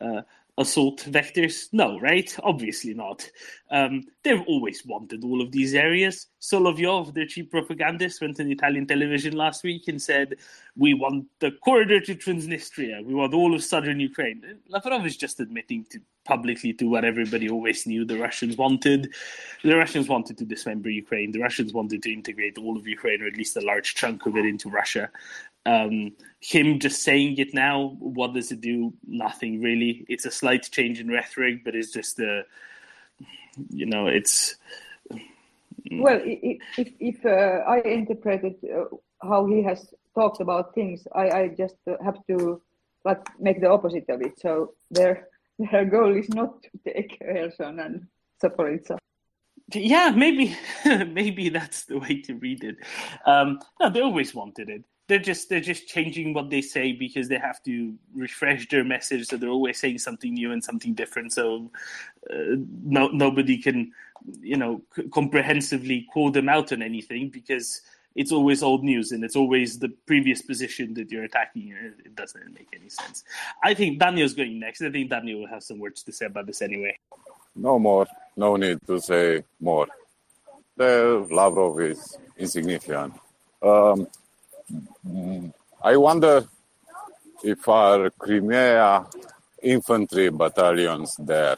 [0.00, 0.22] uh,
[0.58, 1.68] assault vectors?
[1.72, 2.34] No, right?
[2.42, 3.28] Obviously not.
[3.70, 6.28] Um, they've always wanted all of these areas.
[6.40, 10.36] Solovyov, their chief propagandist, went on Italian television last week and said,
[10.76, 13.04] "We want the corridor to Transnistria.
[13.04, 17.48] We want all of southern Ukraine." Lavrov is just admitting to publicly to what everybody
[17.48, 19.14] always knew the Russians wanted.
[19.62, 21.32] The Russians wanted to dismember Ukraine.
[21.32, 24.36] The Russians wanted to integrate all of Ukraine, or at least a large chunk of
[24.36, 25.10] it, into Russia.
[25.66, 28.92] Um, him just saying it now, what does it do?
[29.06, 30.04] Nothing really.
[30.08, 32.44] It's a slight change in rhetoric, but it's just a,
[33.70, 34.56] you know, it's.
[35.90, 38.84] Well, i- i- if if uh, I interpreted uh,
[39.22, 42.60] how he has talked about things, I, I just uh, have to
[43.04, 44.38] like make the opposite of it.
[44.40, 48.06] So their their goal is not to take Kherson and
[48.42, 48.98] Zaporizhia.
[49.74, 52.76] Yeah, maybe maybe that's the way to read it.
[53.26, 54.84] Um, no, they always wanted it.
[55.08, 59.26] They're just they're just changing what they say because they have to refresh their message.
[59.26, 61.32] So they're always saying something new and something different.
[61.32, 61.70] So
[62.28, 63.92] uh, no nobody can
[64.40, 67.82] you know, c- comprehensively call them out on anything because
[68.14, 71.74] it's always old news and it's always the previous position that you're attacking.
[72.04, 73.24] It doesn't make any sense.
[73.62, 74.80] I think Daniel's going next.
[74.82, 76.98] I think Daniel will have some words to say about this anyway.
[77.54, 78.06] No more.
[78.36, 79.86] No need to say more.
[80.76, 83.14] The Lavrov is insignificant.
[83.62, 84.06] Um,
[85.82, 86.46] I wonder
[87.44, 89.06] if our Crimea
[89.62, 91.56] infantry battalions there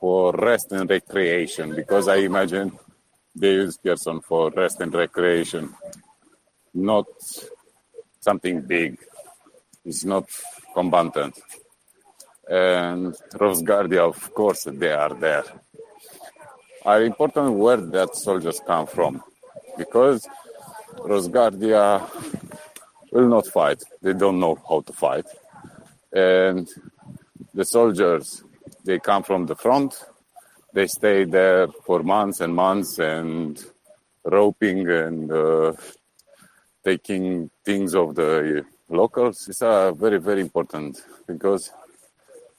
[0.00, 2.78] for rest and recreation, because I imagine
[3.34, 5.74] they use Kherson for rest and recreation,
[6.74, 7.06] not
[8.20, 8.98] something big.
[9.84, 10.28] It's not
[10.74, 11.38] combatant.
[12.48, 15.44] And Rosguardia, of course, they are there.
[16.84, 19.22] Are important where that soldiers come from,
[19.78, 20.26] because
[20.98, 22.08] Rosguardia
[23.10, 23.82] will not fight.
[24.00, 25.26] They don't know how to fight,
[26.12, 26.68] and
[27.54, 28.44] the soldiers
[28.84, 29.94] they come from the front.
[30.74, 33.62] They stay there for months and months and
[34.24, 35.72] roping and uh,
[36.84, 39.48] taking things of the locals.
[39.48, 41.70] It's uh, very very important because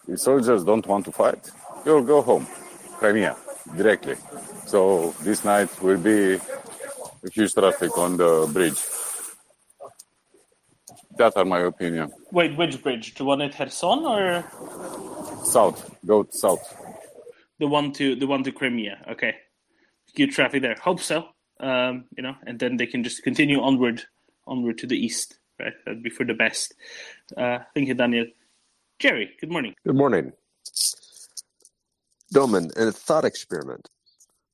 [0.07, 1.49] if soldiers don't want to fight,
[1.85, 2.45] you'll go home,
[2.97, 3.35] Crimea
[3.75, 4.15] directly.
[4.65, 6.39] So this night will be
[7.31, 8.79] huge traffic on the bridge.
[11.17, 12.11] That are my opinion.
[12.31, 13.13] Wait, which bridge?
[13.13, 14.43] The one at Kherson or
[15.45, 16.75] South, go south.
[17.59, 19.05] the one to the one to Crimea?
[19.11, 19.35] Okay,
[20.15, 20.75] good traffic there.
[20.81, 21.27] Hope so.
[21.59, 24.01] Um, you know, and then they can just continue onward,
[24.47, 25.37] onward to the east.
[25.59, 26.73] Right, that'd be for the best.
[27.37, 28.25] Uh, thank you, Daniel.
[28.97, 29.75] Jerry, good morning.
[29.85, 30.33] Good morning.
[32.33, 33.87] Domen, in a thought experiment,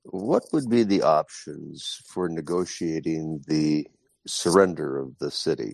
[0.03, 3.87] what would be the options for negotiating the
[4.27, 5.73] surrender of the city?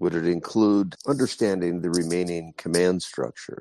[0.00, 3.58] Would it include understanding the remaining command structure,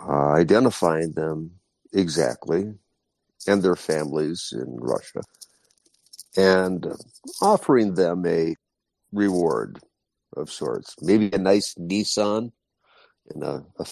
[0.00, 1.52] uh, identifying them
[1.92, 2.74] exactly
[3.46, 5.22] and their families in Russia,
[6.36, 6.86] and
[7.40, 8.56] offering them a
[9.12, 9.80] reward
[10.36, 10.96] of sorts?
[11.00, 12.52] Maybe a nice Nissan
[13.30, 13.78] and a, a